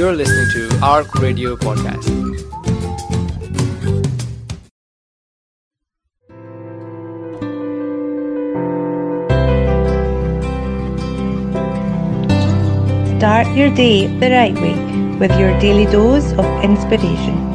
You're 0.00 0.16
listening 0.16 0.48
to 0.52 0.78
ARC 0.82 1.14
Radio 1.16 1.56
Podcast. 1.56 2.04
Start 13.18 13.54
your 13.54 13.68
day 13.74 14.06
the 14.06 14.30
right 14.30 14.54
way 14.54 14.72
with 15.18 15.38
your 15.38 15.52
daily 15.60 15.84
dose 15.84 16.32
of 16.32 16.46
inspiration. 16.64 17.49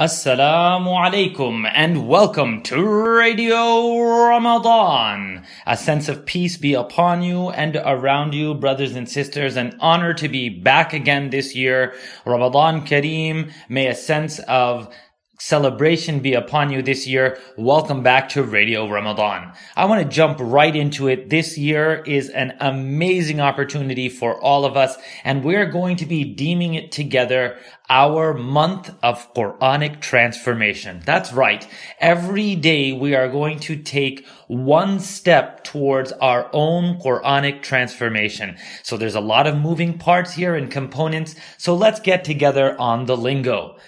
Assalamu 0.00 0.96
alaikum 0.96 1.70
and 1.74 2.08
welcome 2.08 2.62
to 2.62 2.82
Radio 2.82 4.00
Ramadan. 4.00 5.44
A 5.66 5.76
sense 5.76 6.08
of 6.08 6.24
peace 6.24 6.56
be 6.56 6.72
upon 6.72 7.20
you 7.20 7.50
and 7.50 7.76
around 7.76 8.32
you, 8.32 8.54
brothers 8.54 8.96
and 8.96 9.06
sisters. 9.06 9.58
An 9.58 9.76
honor 9.78 10.14
to 10.14 10.26
be 10.26 10.48
back 10.48 10.94
again 10.94 11.28
this 11.28 11.54
year. 11.54 11.92
Ramadan 12.24 12.86
Kareem. 12.86 13.52
May 13.68 13.88
a 13.88 13.94
sense 13.94 14.38
of 14.38 14.88
celebration 15.40 16.20
be 16.20 16.34
upon 16.34 16.70
you 16.70 16.82
this 16.82 17.06
year. 17.06 17.38
Welcome 17.56 18.02
back 18.02 18.28
to 18.30 18.42
Radio 18.42 18.86
Ramadan. 18.86 19.52
I 19.74 19.86
want 19.86 20.02
to 20.02 20.08
jump 20.08 20.36
right 20.38 20.76
into 20.76 21.08
it. 21.08 21.30
This 21.30 21.56
year 21.56 22.02
is 22.06 22.28
an 22.28 22.54
amazing 22.60 23.40
opportunity 23.40 24.10
for 24.10 24.38
all 24.38 24.66
of 24.66 24.76
us, 24.76 24.98
and 25.24 25.42
we're 25.42 25.64
going 25.64 25.96
to 25.96 26.04
be 26.04 26.24
deeming 26.24 26.74
it 26.74 26.92
together 26.92 27.58
our 27.88 28.34
month 28.34 28.94
of 29.02 29.32
Quranic 29.32 30.00
transformation. 30.00 31.00
That's 31.06 31.32
right. 31.32 31.66
Every 31.98 32.54
day 32.54 32.92
we 32.92 33.14
are 33.14 33.28
going 33.28 33.60
to 33.60 33.76
take 33.76 34.26
one 34.46 35.00
step 35.00 35.64
towards 35.64 36.12
our 36.12 36.50
own 36.52 37.00
Quranic 37.00 37.62
transformation. 37.62 38.58
So 38.82 38.98
there's 38.98 39.14
a 39.14 39.20
lot 39.20 39.46
of 39.46 39.58
moving 39.58 39.98
parts 39.98 40.34
here 40.34 40.54
and 40.54 40.70
components. 40.70 41.34
So 41.56 41.74
let's 41.74 41.98
get 41.98 42.24
together 42.24 42.78
on 42.78 43.06
the 43.06 43.16
lingo. 43.16 43.78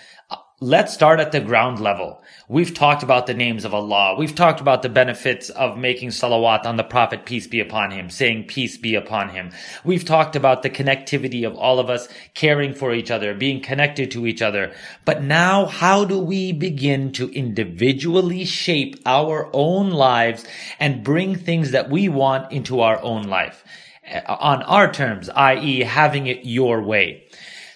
Let's 0.64 0.94
start 0.94 1.18
at 1.18 1.32
the 1.32 1.40
ground 1.40 1.80
level. 1.80 2.22
We've 2.46 2.72
talked 2.72 3.02
about 3.02 3.26
the 3.26 3.34
names 3.34 3.64
of 3.64 3.74
Allah. 3.74 4.14
We've 4.16 4.32
talked 4.32 4.60
about 4.60 4.82
the 4.82 4.88
benefits 4.88 5.50
of 5.50 5.76
making 5.76 6.10
salawat 6.10 6.66
on 6.66 6.76
the 6.76 6.84
Prophet, 6.84 7.26
peace 7.26 7.48
be 7.48 7.58
upon 7.58 7.90
him, 7.90 8.08
saying 8.08 8.44
peace 8.44 8.78
be 8.78 8.94
upon 8.94 9.30
him. 9.30 9.50
We've 9.84 10.04
talked 10.04 10.36
about 10.36 10.62
the 10.62 10.70
connectivity 10.70 11.44
of 11.44 11.56
all 11.56 11.80
of 11.80 11.90
us 11.90 12.06
caring 12.34 12.74
for 12.74 12.94
each 12.94 13.10
other, 13.10 13.34
being 13.34 13.60
connected 13.60 14.12
to 14.12 14.24
each 14.24 14.40
other. 14.40 14.72
But 15.04 15.20
now, 15.20 15.66
how 15.66 16.04
do 16.04 16.20
we 16.20 16.52
begin 16.52 17.10
to 17.14 17.28
individually 17.30 18.44
shape 18.44 19.02
our 19.04 19.50
own 19.52 19.90
lives 19.90 20.44
and 20.78 21.02
bring 21.02 21.34
things 21.34 21.72
that 21.72 21.90
we 21.90 22.08
want 22.08 22.52
into 22.52 22.82
our 22.82 23.02
own 23.02 23.24
life? 23.24 23.64
Uh, 24.08 24.20
on 24.28 24.62
our 24.62 24.92
terms, 24.92 25.28
i.e. 25.28 25.80
having 25.80 26.28
it 26.28 26.44
your 26.44 26.80
way. 26.80 27.26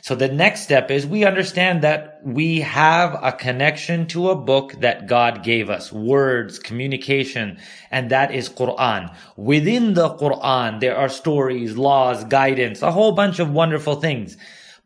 So 0.07 0.15
the 0.15 0.29
next 0.29 0.61
step 0.61 0.93
is 0.93 1.05
we 1.05 1.25
understand 1.25 1.83
that 1.83 2.21
we 2.23 2.61
have 2.61 3.19
a 3.21 3.33
connection 3.33 4.07
to 4.15 4.31
a 4.31 4.37
book 4.37 4.75
that 4.75 5.09
God 5.09 5.43
gave 5.43 5.69
us, 5.69 5.93
words, 5.93 6.61
communication, 6.61 7.59
and 7.91 8.09
that 8.13 8.33
is 8.33 8.49
Quran. 8.49 9.13
Within 9.37 9.95
the 9.95 10.11
Quran, 10.11 10.79
there 10.79 10.97
are 10.97 11.09
stories, 11.09 11.77
laws, 11.77 12.23
guidance, 12.23 12.83
a 12.83 12.93
whole 12.93 13.17
bunch 13.17 13.41
of 13.41 13.51
wonderful 13.51 13.97
things. 13.97 14.37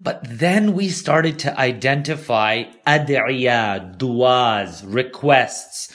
But 0.00 0.22
then 0.26 0.72
we 0.72 0.88
started 0.88 1.38
to 1.40 1.60
identify 1.60 2.64
ad'iyah, 2.86 3.98
du'as, 3.98 4.82
requests, 4.86 5.94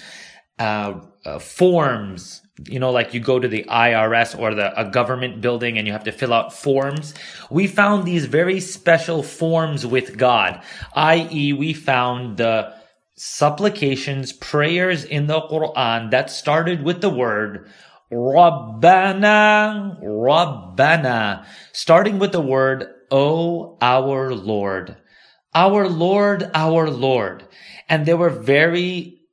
uh, 0.59 0.99
uh, 1.25 1.39
forms, 1.39 2.44
you 2.63 2.79
know, 2.79 2.91
like 2.91 3.13
you 3.13 3.19
go 3.19 3.39
to 3.39 3.47
the 3.47 3.63
IRS 3.63 4.37
or 4.37 4.53
the 4.55 4.79
a 4.79 4.89
government 4.89 5.41
building 5.41 5.77
and 5.77 5.85
you 5.85 5.93
have 5.93 6.05
to 6.05 6.11
fill 6.11 6.33
out 6.33 6.53
forms. 6.53 7.13
We 7.49 7.67
found 7.67 8.05
these 8.05 8.25
very 8.25 8.59
special 8.59 9.23
forms 9.23 9.85
with 9.85 10.17
God, 10.17 10.61
i.e., 10.95 11.53
we 11.53 11.73
found 11.73 12.37
the 12.37 12.73
supplications, 13.17 14.33
prayers 14.33 15.03
in 15.03 15.27
the 15.27 15.41
Quran 15.41 16.11
that 16.11 16.29
started 16.29 16.83
with 16.83 17.01
the 17.01 17.09
word 17.09 17.69
Rabbana, 18.11 19.99
Rabbana, 20.01 21.45
starting 21.73 22.19
with 22.19 22.31
the 22.31 22.41
word, 22.41 22.85
O 23.11 23.77
our 23.81 24.33
Lord, 24.33 24.95
our 25.53 25.89
Lord, 25.89 26.49
our 26.53 26.89
Lord. 26.89 27.47
And 27.89 28.05
there 28.05 28.17
were 28.17 28.29
very 28.29 29.24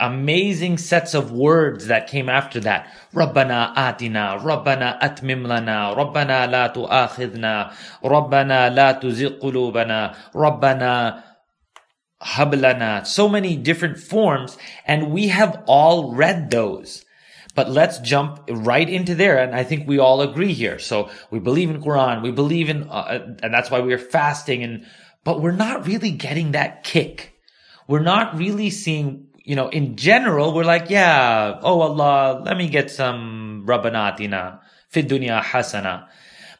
amazing 0.00 0.78
sets 0.78 1.14
of 1.14 1.32
words 1.32 1.86
that 1.86 2.06
came 2.06 2.28
after 2.28 2.60
that. 2.60 2.92
Rabbana 3.14 3.74
atina, 3.74 4.40
Rabbana 4.40 5.00
atmim 5.00 5.46
lana, 5.46 5.94
Rabbana 5.96 6.50
la 6.50 6.68
tu'akhidna, 6.68 7.74
Rabbana 8.02 8.74
la 8.74 9.00
tuzigh 9.00 9.40
qulubana, 9.40 10.16
Rabbana 10.34 11.22
hablana. 12.22 13.06
So 13.06 13.28
many 13.28 13.56
different 13.56 13.98
forms, 13.98 14.56
and 14.86 15.12
we 15.12 15.28
have 15.28 15.62
all 15.66 16.14
read 16.14 16.50
those. 16.50 17.04
But 17.54 17.68
let's 17.70 17.98
jump 17.98 18.40
right 18.48 18.88
into 18.88 19.14
there. 19.14 19.38
And 19.38 19.54
I 19.54 19.62
think 19.62 19.86
we 19.86 19.98
all 19.98 20.22
agree 20.22 20.54
here. 20.54 20.78
So 20.78 21.10
we 21.30 21.38
believe 21.38 21.68
in 21.68 21.82
Quran. 21.82 22.22
We 22.22 22.30
believe 22.30 22.70
in, 22.70 22.88
uh, 22.88 23.36
and 23.42 23.52
that's 23.52 23.70
why 23.70 23.80
we're 23.80 23.98
fasting 23.98 24.62
and, 24.62 24.86
but 25.24 25.40
we're 25.40 25.52
not 25.52 25.86
really 25.86 26.10
getting 26.12 26.52
that 26.52 26.82
kick. 26.82 27.34
We're 27.86 28.00
not 28.00 28.36
really 28.36 28.70
seeing 28.70 29.28
you 29.44 29.56
know, 29.56 29.68
in 29.68 29.96
general, 29.96 30.54
we're 30.54 30.64
like, 30.64 30.90
yeah, 30.90 31.58
oh 31.62 31.80
Allah, 31.80 32.42
let 32.44 32.56
me 32.56 32.68
get 32.68 32.90
some 32.90 33.64
rabbanatina, 33.66 34.60
fid 34.88 35.08
dunya 35.08 35.42
hasana. 35.42 36.06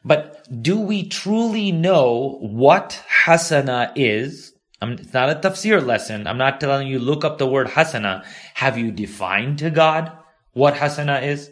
But 0.05 0.47
do 0.63 0.81
we 0.81 1.09
truly 1.09 1.71
know 1.71 2.39
what 2.41 3.01
hasana 3.25 3.93
is? 3.95 4.53
I'm, 4.81 4.93
it's 4.93 5.13
not 5.13 5.31
a 5.31 5.37
tafsir 5.37 5.85
lesson. 5.85 6.27
I'm 6.27 6.39
not 6.39 6.61
telling 6.61 6.89
you 6.89 6.99
look 6.99 7.25
up 7.25 7.39
the 7.39 7.47
word 7.47 7.69
hasana. 7.69 8.25
Have 8.55 8.77
you 8.77 8.91
defined 8.91 9.61
to 9.61 9.71
God 9.71 10.11
what 10.53 10.75
hasana 10.75 11.23
is? 11.23 11.51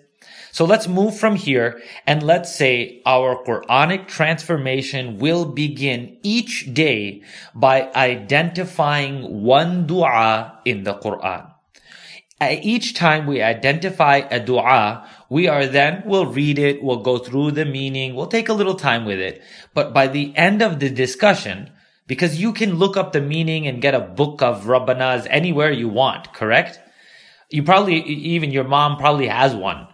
So 0.52 0.64
let's 0.64 0.88
move 0.88 1.16
from 1.16 1.36
here 1.36 1.80
and 2.06 2.22
let's 2.22 2.54
say 2.54 3.02
our 3.06 3.42
Quranic 3.44 4.08
transformation 4.08 5.18
will 5.18 5.44
begin 5.44 6.18
each 6.22 6.72
day 6.74 7.22
by 7.54 7.90
identifying 7.94 9.42
one 9.42 9.86
dua 9.86 10.60
in 10.64 10.84
the 10.84 10.94
Quran. 10.94 11.52
At 12.40 12.64
each 12.64 12.94
time 12.94 13.26
we 13.26 13.42
identify 13.42 14.22
a 14.30 14.40
dua, 14.40 15.06
we 15.28 15.46
are 15.46 15.66
then, 15.66 16.02
we'll 16.06 16.26
read 16.26 16.58
it, 16.58 16.82
we'll 16.82 17.02
go 17.02 17.18
through 17.18 17.52
the 17.52 17.66
meaning, 17.66 18.14
we'll 18.14 18.26
take 18.26 18.48
a 18.48 18.54
little 18.54 18.74
time 18.74 19.04
with 19.04 19.20
it. 19.20 19.42
But 19.74 19.92
by 19.92 20.06
the 20.06 20.34
end 20.36 20.62
of 20.62 20.80
the 20.80 20.88
discussion, 20.88 21.70
because 22.06 22.40
you 22.40 22.52
can 22.52 22.74
look 22.74 22.96
up 22.96 23.12
the 23.12 23.20
meaning 23.20 23.68
and 23.68 23.82
get 23.82 23.94
a 23.94 24.00
book 24.00 24.42
of 24.42 24.64
Rabbanas 24.64 25.26
anywhere 25.30 25.70
you 25.70 25.88
want, 25.88 26.32
correct? 26.32 26.80
You 27.50 27.62
probably, 27.62 28.00
even 28.00 28.50
your 28.50 28.64
mom 28.64 28.96
probably 28.96 29.28
has 29.28 29.54
one. 29.54 29.86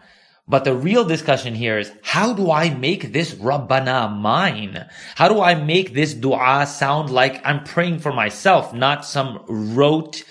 But 0.48 0.62
the 0.62 0.76
real 0.76 1.04
discussion 1.04 1.56
here 1.56 1.76
is 1.76 1.90
how 2.02 2.32
do 2.32 2.52
I 2.52 2.70
make 2.70 3.12
this 3.12 3.34
Rabbana 3.34 4.16
mine? 4.16 4.86
How 5.16 5.28
do 5.28 5.40
I 5.40 5.56
make 5.56 5.92
this 5.92 6.14
dua 6.14 6.66
sound 6.66 7.10
like 7.10 7.44
I'm 7.44 7.64
praying 7.64 7.98
for 7.98 8.12
myself, 8.12 8.72
not 8.72 9.04
some 9.04 9.42
rote 9.48 10.22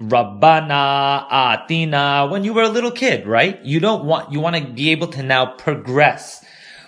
Rabbana 0.00 1.28
Atina 1.28 2.30
when 2.30 2.44
you 2.44 2.54
were 2.54 2.62
a 2.62 2.68
little 2.70 2.90
kid, 2.90 3.26
right? 3.26 3.62
You 3.62 3.78
don't 3.78 4.04
want, 4.04 4.32
you 4.32 4.40
want 4.40 4.56
to 4.56 4.64
be 4.64 4.90
able 4.90 5.08
to 5.08 5.22
now 5.22 5.44
progress 5.44 6.42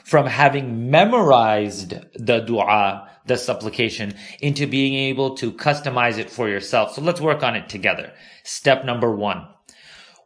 from 0.05 0.27
having 0.27 0.91
memorized 0.91 1.95
the 2.15 2.41
dua, 2.41 3.11
the 3.27 3.37
supplication, 3.37 4.15
into 4.41 4.67
being 4.67 4.95
able 4.95 5.37
to 5.37 5.53
customize 5.53 6.17
it 6.17 6.31
for 6.31 6.49
yourself. 6.49 6.95
So 6.95 7.03
let's 7.03 7.21
work 7.21 7.43
on 7.43 7.57
it 7.57 7.69
together. 7.69 8.13
Step 8.43 8.87
number 8.87 9.15
one 9.15 9.49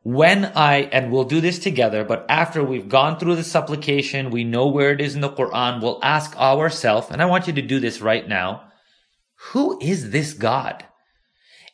when 0.03 0.47
I, 0.55 0.83
and 0.93 1.11
we'll 1.11 1.25
do 1.25 1.41
this 1.41 1.59
together, 1.59 2.05
but 2.05 2.25
after 2.29 2.63
we've 2.65 2.89
gone 2.89 3.19
through 3.19 3.37
the 3.37 3.45
supplication, 3.45 4.31
we 4.31 4.45
know 4.45 4.67
where 4.67 4.93
it 4.93 5.01
is 5.01 5.15
in 5.15 5.21
the 5.21 5.31
Quran, 5.31 5.83
we'll 5.83 6.01
ask 6.03 6.37
ourselves, 6.39 7.09
and 7.11 7.21
I 7.21 7.27
want 7.27 7.47
you 7.47 7.53
to 7.55 7.63
do 7.63 7.81
this 7.81 8.01
right 8.01 8.27
now. 8.27 8.63
Who 9.53 9.79
is 9.81 10.11
this 10.11 10.33
God? 10.33 10.85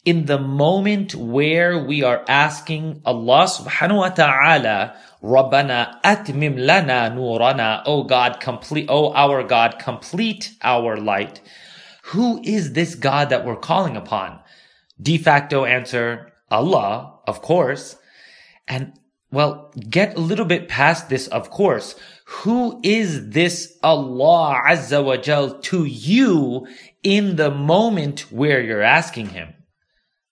In 0.04 0.26
the 0.26 0.38
moment 0.38 1.14
where 1.14 1.78
we 1.78 2.02
are 2.02 2.24
asking 2.28 3.00
Allah 3.06 3.44
subhanahu 3.44 3.96
wa 3.96 4.08
ta'ala, 4.10 4.96
Rabbana 5.22 6.02
atmim 6.02 6.58
lana 6.58 7.14
nurana, 7.14 7.82
O 7.86 8.00
oh 8.00 8.04
God, 8.04 8.38
complete, 8.40 8.86
oh 8.90 9.14
our 9.14 9.42
God, 9.42 9.78
complete 9.78 10.52
our 10.62 10.98
light. 10.98 11.40
Who 12.08 12.42
is 12.44 12.74
this 12.74 12.94
God 12.94 13.30
that 13.30 13.46
we're 13.46 13.56
calling 13.56 13.96
upon? 13.96 14.40
De 15.00 15.16
facto 15.16 15.64
answer, 15.64 16.32
Allah, 16.50 17.20
of 17.26 17.40
course. 17.40 17.96
And 18.66 18.92
well, 19.30 19.72
get 19.90 20.16
a 20.16 20.20
little 20.20 20.44
bit 20.44 20.68
past 20.68 21.08
this, 21.08 21.26
of 21.26 21.50
course. 21.50 21.96
Who 22.26 22.80
is 22.84 23.30
this 23.30 23.76
Allah 23.82 24.62
Azza 24.64 25.04
wa 25.04 25.16
Jal 25.16 25.58
to 25.58 25.84
you 25.84 26.68
in 27.02 27.34
the 27.36 27.50
moment 27.50 28.30
where 28.30 28.62
you're 28.62 28.82
asking 28.82 29.30
him? 29.30 29.54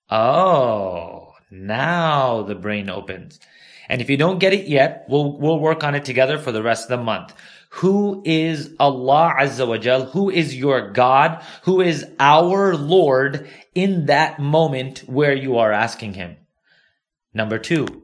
Oh, 0.08 1.34
now 1.50 2.42
the 2.42 2.54
brain 2.54 2.88
opens. 2.88 3.40
And 3.88 4.00
if 4.00 4.08
you 4.08 4.16
don't 4.16 4.38
get 4.38 4.52
it 4.52 4.68
yet, 4.68 5.04
we'll, 5.08 5.36
we'll 5.36 5.58
work 5.58 5.82
on 5.82 5.94
it 5.94 6.04
together 6.04 6.38
for 6.38 6.52
the 6.52 6.62
rest 6.62 6.84
of 6.84 6.96
the 6.96 7.04
month. 7.04 7.34
Who 7.70 8.22
is 8.24 8.74
Allah 8.78 9.34
Azza 9.40 9.66
wa 9.66 9.78
Jal? 9.78 10.04
Who 10.06 10.30
is 10.30 10.54
your 10.54 10.92
God? 10.92 11.42
Who 11.64 11.80
is 11.80 12.06
our 12.20 12.76
Lord 12.76 13.48
in 13.74 14.06
that 14.06 14.38
moment 14.38 15.00
where 15.00 15.34
you 15.34 15.56
are 15.58 15.72
asking 15.72 16.14
Him? 16.14 16.36
Number 17.34 17.58
two, 17.58 18.01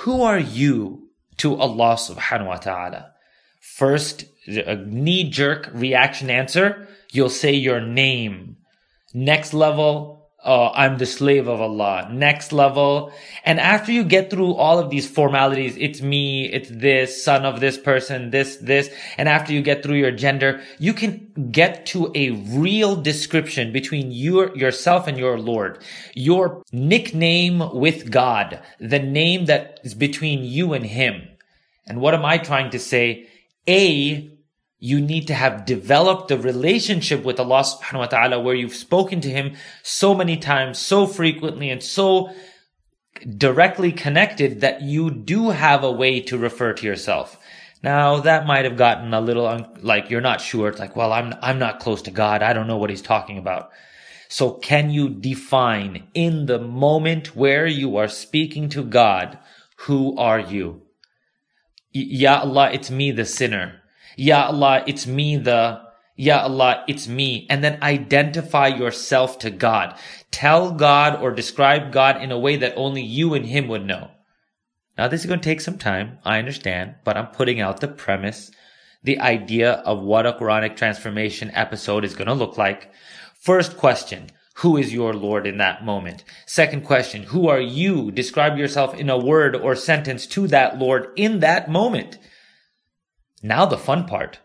who 0.00 0.22
are 0.22 0.38
you 0.38 1.08
to 1.38 1.56
Allah 1.56 1.94
subhanahu 1.94 2.46
wa 2.46 2.56
ta'ala? 2.56 3.12
First, 3.60 4.24
a 4.46 4.76
knee 4.76 5.28
jerk 5.28 5.70
reaction 5.72 6.30
answer, 6.30 6.88
you'll 7.12 7.30
say 7.30 7.52
your 7.52 7.80
name. 7.80 8.56
Next 9.12 9.52
level, 9.54 10.15
oh, 10.46 10.70
I'm 10.72 10.96
the 10.96 11.06
slave 11.06 11.48
of 11.48 11.60
Allah. 11.60 12.08
Next 12.10 12.52
level. 12.52 13.12
And 13.44 13.60
after 13.60 13.92
you 13.92 14.04
get 14.04 14.30
through 14.30 14.54
all 14.54 14.78
of 14.78 14.88
these 14.88 15.08
formalities, 15.08 15.76
it's 15.76 16.00
me, 16.00 16.46
it's 16.46 16.70
this, 16.70 17.22
son 17.22 17.44
of 17.44 17.60
this 17.60 17.76
person, 17.76 18.30
this, 18.30 18.56
this. 18.56 18.88
And 19.18 19.28
after 19.28 19.52
you 19.52 19.60
get 19.60 19.82
through 19.82 19.96
your 19.96 20.12
gender, 20.12 20.62
you 20.78 20.94
can 20.94 21.50
get 21.50 21.86
to 21.86 22.10
a 22.14 22.30
real 22.30 22.96
description 22.96 23.72
between 23.72 24.12
your, 24.12 24.56
yourself 24.56 25.06
and 25.06 25.18
your 25.18 25.38
Lord. 25.38 25.82
Your 26.14 26.62
nickname 26.72 27.74
with 27.74 28.10
God. 28.10 28.62
The 28.78 29.00
name 29.00 29.46
that 29.46 29.80
is 29.82 29.94
between 29.94 30.44
you 30.44 30.72
and 30.72 30.86
Him. 30.86 31.28
And 31.86 32.00
what 32.00 32.14
am 32.14 32.24
I 32.24 32.38
trying 32.38 32.70
to 32.70 32.78
say? 32.78 33.28
A, 33.68 34.30
you 34.78 35.00
need 35.00 35.26
to 35.26 35.34
have 35.34 35.64
developed 35.64 36.28
the 36.28 36.38
relationship 36.38 37.24
with 37.24 37.40
Allah 37.40 37.64
subhanahu 37.64 37.98
wa 37.98 38.06
ta'ala 38.06 38.40
where 38.40 38.54
you've 38.54 38.74
spoken 38.74 39.20
to 39.22 39.30
Him 39.30 39.56
so 39.82 40.14
many 40.14 40.36
times, 40.36 40.78
so 40.78 41.06
frequently, 41.06 41.70
and 41.70 41.82
so 41.82 42.30
directly 43.36 43.92
connected 43.92 44.60
that 44.60 44.82
you 44.82 45.10
do 45.10 45.50
have 45.50 45.82
a 45.82 45.90
way 45.90 46.20
to 46.20 46.36
refer 46.36 46.74
to 46.74 46.86
yourself. 46.86 47.38
Now 47.82 48.20
that 48.20 48.46
might 48.46 48.64
have 48.64 48.76
gotten 48.76 49.14
a 49.14 49.20
little 49.20 49.46
un- 49.46 49.78
like 49.80 50.10
you're 50.10 50.20
not 50.20 50.40
sure. 50.40 50.68
It's 50.68 50.78
like, 50.78 50.96
well, 50.96 51.12
I'm 51.12 51.34
I'm 51.40 51.58
not 51.58 51.80
close 51.80 52.02
to 52.02 52.10
God. 52.10 52.42
I 52.42 52.52
don't 52.52 52.66
know 52.66 52.76
what 52.76 52.90
He's 52.90 53.02
talking 53.02 53.38
about. 53.38 53.70
So 54.28 54.52
can 54.52 54.90
you 54.90 55.08
define 55.08 56.08
in 56.12 56.46
the 56.46 56.58
moment 56.58 57.36
where 57.36 57.66
you 57.66 57.96
are 57.96 58.08
speaking 58.08 58.68
to 58.70 58.82
God, 58.82 59.38
who 59.86 60.16
are 60.18 60.40
you? 60.40 60.82
Ya 61.92 62.40
Allah, 62.40 62.70
it's 62.72 62.90
me, 62.90 63.12
the 63.12 63.24
sinner. 63.24 63.82
Ya 64.16 64.46
Allah, 64.46 64.82
it's 64.86 65.06
me, 65.06 65.36
the, 65.36 65.82
Ya 66.16 66.40
Allah, 66.40 66.84
it's 66.88 67.06
me. 67.06 67.46
And 67.50 67.62
then 67.62 67.82
identify 67.82 68.68
yourself 68.68 69.38
to 69.40 69.50
God. 69.50 69.96
Tell 70.30 70.72
God 70.72 71.22
or 71.22 71.30
describe 71.30 71.92
God 71.92 72.22
in 72.22 72.32
a 72.32 72.38
way 72.38 72.56
that 72.56 72.74
only 72.76 73.02
you 73.02 73.34
and 73.34 73.46
Him 73.46 73.68
would 73.68 73.84
know. 73.84 74.10
Now, 74.96 75.08
this 75.08 75.20
is 75.20 75.26
going 75.26 75.40
to 75.40 75.48
take 75.48 75.60
some 75.60 75.76
time. 75.76 76.18
I 76.24 76.38
understand, 76.38 76.94
but 77.04 77.18
I'm 77.18 77.26
putting 77.28 77.60
out 77.60 77.80
the 77.80 77.88
premise, 77.88 78.50
the 79.02 79.20
idea 79.20 79.72
of 79.72 80.00
what 80.00 80.26
a 80.26 80.32
Quranic 80.32 80.76
transformation 80.76 81.50
episode 81.52 82.04
is 82.04 82.14
going 82.14 82.28
to 82.28 82.34
look 82.34 82.56
like. 82.56 82.90
First 83.38 83.76
question. 83.76 84.30
Who 84.60 84.78
is 84.78 84.94
your 84.94 85.12
Lord 85.12 85.46
in 85.46 85.58
that 85.58 85.84
moment? 85.84 86.24
Second 86.46 86.86
question, 86.86 87.24
who 87.24 87.46
are 87.46 87.60
you? 87.60 88.10
Describe 88.10 88.56
yourself 88.56 88.94
in 88.94 89.10
a 89.10 89.18
word 89.18 89.54
or 89.54 89.76
sentence 89.76 90.26
to 90.28 90.46
that 90.48 90.78
Lord 90.78 91.12
in 91.14 91.40
that 91.40 91.70
moment. 91.70 92.16
Now 93.42 93.66
the 93.66 93.78
fun 93.78 94.06
part. 94.06 94.38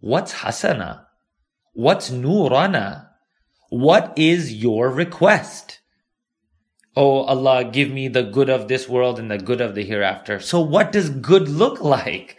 What's 0.00 0.34
hasana? 0.34 1.06
What's 1.72 2.10
nurana? 2.10 3.08
What 3.70 4.12
is 4.16 4.52
your 4.52 4.90
request? 4.90 5.80
Oh 6.94 7.22
Allah, 7.22 7.64
give 7.64 7.90
me 7.90 8.08
the 8.08 8.22
good 8.22 8.50
of 8.50 8.68
this 8.68 8.88
world 8.88 9.18
and 9.18 9.30
the 9.30 9.38
good 9.38 9.60
of 9.60 9.74
the 9.74 9.84
hereafter. 9.84 10.40
So 10.40 10.60
what 10.60 10.92
does 10.92 11.08
good 11.08 11.48
look 11.48 11.80
like? 11.80 12.36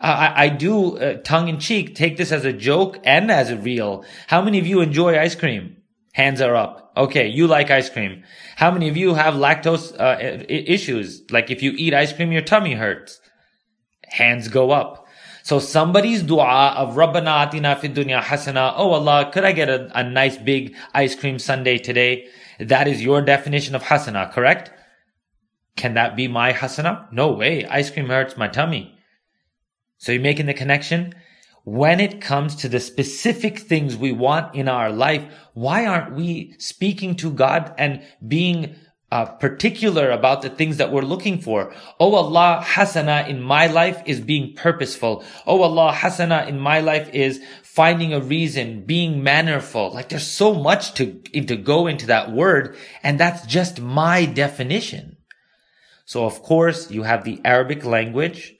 I, 0.00 0.44
I 0.44 0.48
do 0.48 0.98
uh, 0.98 1.18
tongue 1.22 1.48
in 1.48 1.60
cheek 1.60 1.94
take 1.94 2.16
this 2.16 2.32
as 2.32 2.44
a 2.44 2.52
joke 2.52 2.98
and 3.04 3.30
as 3.30 3.50
a 3.50 3.56
real. 3.56 4.04
How 4.26 4.42
many 4.42 4.58
of 4.58 4.66
you 4.66 4.80
enjoy 4.80 5.18
ice 5.18 5.34
cream? 5.34 5.76
Hands 6.12 6.40
are 6.40 6.54
up. 6.54 6.92
Okay, 6.96 7.28
you 7.28 7.46
like 7.46 7.70
ice 7.70 7.88
cream. 7.88 8.24
How 8.56 8.70
many 8.70 8.88
of 8.88 8.96
you 8.96 9.14
have 9.14 9.34
lactose 9.34 9.98
uh, 9.98 10.44
issues? 10.48 11.22
Like 11.30 11.50
if 11.50 11.62
you 11.62 11.72
eat 11.76 11.94
ice 11.94 12.12
cream, 12.12 12.32
your 12.32 12.42
tummy 12.42 12.74
hurts. 12.74 13.20
Hands 14.14 14.46
go 14.48 14.70
up. 14.70 15.06
So 15.42 15.58
somebody's 15.58 16.22
dua 16.22 16.74
of 16.76 16.94
Rabbana 16.94 17.50
atina 17.50 17.78
fid 17.78 17.94
dunya 17.94 18.20
hasana. 18.22 18.74
Oh 18.76 18.92
Allah, 18.92 19.30
could 19.32 19.44
I 19.44 19.50
get 19.52 19.68
a, 19.68 19.90
a 19.98 20.02
nice 20.02 20.36
big 20.36 20.76
ice 20.94 21.16
cream 21.16 21.38
sundae 21.38 21.78
today? 21.78 22.28
That 22.60 22.86
is 22.86 23.02
your 23.02 23.22
definition 23.22 23.74
of 23.74 23.82
hasana, 23.82 24.32
correct? 24.32 24.70
Can 25.76 25.94
that 25.94 26.14
be 26.14 26.28
my 26.28 26.52
hasana? 26.52 27.12
No 27.12 27.32
way. 27.32 27.66
Ice 27.66 27.90
cream 27.90 28.08
hurts 28.08 28.36
my 28.36 28.46
tummy. 28.46 28.96
So 29.98 30.12
you're 30.12 30.22
making 30.22 30.46
the 30.46 30.54
connection? 30.54 31.14
when 31.64 31.98
it 31.98 32.20
comes 32.20 32.54
to 32.54 32.68
the 32.68 32.78
specific 32.78 33.58
things 33.58 33.96
we 33.96 34.12
want 34.12 34.54
in 34.54 34.68
our 34.68 34.92
life, 34.92 35.24
why 35.54 35.86
aren't 35.86 36.14
we 36.14 36.54
speaking 36.58 37.16
to 37.16 37.32
God 37.32 37.74
and 37.78 38.02
being 38.26 38.76
uh, 39.14 39.26
particular 39.26 40.10
about 40.10 40.42
the 40.42 40.50
things 40.50 40.78
that 40.78 40.90
we're 40.90 41.00
looking 41.02 41.40
for. 41.40 41.72
Oh 42.00 42.16
Allah, 42.16 42.64
hasana 42.66 43.28
in 43.28 43.40
my 43.40 43.68
life 43.68 44.02
is 44.06 44.20
being 44.20 44.56
purposeful. 44.56 45.22
Oh 45.46 45.62
Allah, 45.62 45.92
hasana 45.92 46.48
in 46.48 46.58
my 46.58 46.80
life 46.80 47.08
is 47.14 47.40
finding 47.62 48.12
a 48.12 48.18
reason, 48.20 48.84
being 48.84 49.22
mannerful. 49.22 49.92
Like 49.94 50.08
there's 50.08 50.26
so 50.26 50.52
much 50.52 50.94
to, 50.94 51.12
to 51.22 51.56
go 51.56 51.86
into 51.86 52.06
that 52.08 52.32
word. 52.32 52.76
And 53.04 53.20
that's 53.20 53.46
just 53.46 53.80
my 53.80 54.24
definition. 54.24 55.18
So 56.06 56.24
of 56.24 56.42
course 56.42 56.90
you 56.90 57.04
have 57.04 57.22
the 57.22 57.40
Arabic 57.44 57.84
language 57.84 58.56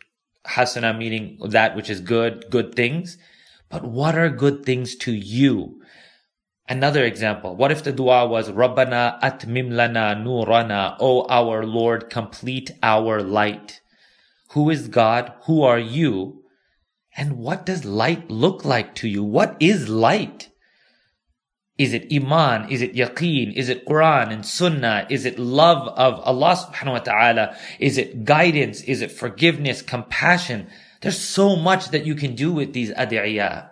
hasana 0.46 0.96
meaning 0.96 1.36
that 1.48 1.74
which 1.74 1.90
is 1.90 2.00
good, 2.00 2.44
good 2.48 2.76
things. 2.76 3.18
But 3.70 3.82
what 3.82 4.16
are 4.16 4.30
good 4.30 4.64
things 4.64 4.94
to 4.98 5.12
you? 5.12 5.82
Another 6.66 7.04
example. 7.04 7.56
What 7.56 7.70
if 7.70 7.84
the 7.84 7.92
dua 7.92 8.26
was 8.26 8.50
Rabbana 8.50 9.20
atmim 9.20 9.72
lana 9.72 10.16
nurana, 10.16 10.96
O 10.98 11.26
our 11.28 11.66
Lord, 11.66 12.08
complete 12.08 12.70
our 12.82 13.22
light. 13.22 13.82
Who 14.52 14.70
is 14.70 14.88
God? 14.88 15.32
Who 15.44 15.62
are 15.62 15.78
you? 15.78 16.42
And 17.16 17.38
what 17.38 17.66
does 17.66 17.84
light 17.84 18.30
look 18.30 18.64
like 18.64 18.94
to 18.96 19.08
you? 19.08 19.22
What 19.22 19.56
is 19.60 19.88
light? 19.90 20.48
Is 21.76 21.92
it 21.92 22.06
Iman? 22.12 22.70
Is 22.70 22.80
it 22.80 22.94
Yaqeen? 22.94 23.52
Is 23.52 23.68
it 23.68 23.84
Quran 23.84 24.32
and 24.32 24.46
Sunnah? 24.46 25.06
Is 25.10 25.26
it 25.26 25.38
love 25.38 25.88
of 25.88 26.20
Allah 26.20 26.56
subhanahu 26.56 26.92
wa 26.92 26.98
ta'ala? 27.00 27.56
Is 27.78 27.98
it 27.98 28.24
guidance? 28.24 28.80
Is 28.82 29.02
it 29.02 29.10
forgiveness, 29.12 29.82
compassion? 29.82 30.68
There's 31.02 31.18
so 31.18 31.56
much 31.56 31.90
that 31.90 32.06
you 32.06 32.14
can 32.14 32.34
do 32.34 32.52
with 32.52 32.72
these 32.72 32.90
adiyah. 32.92 33.70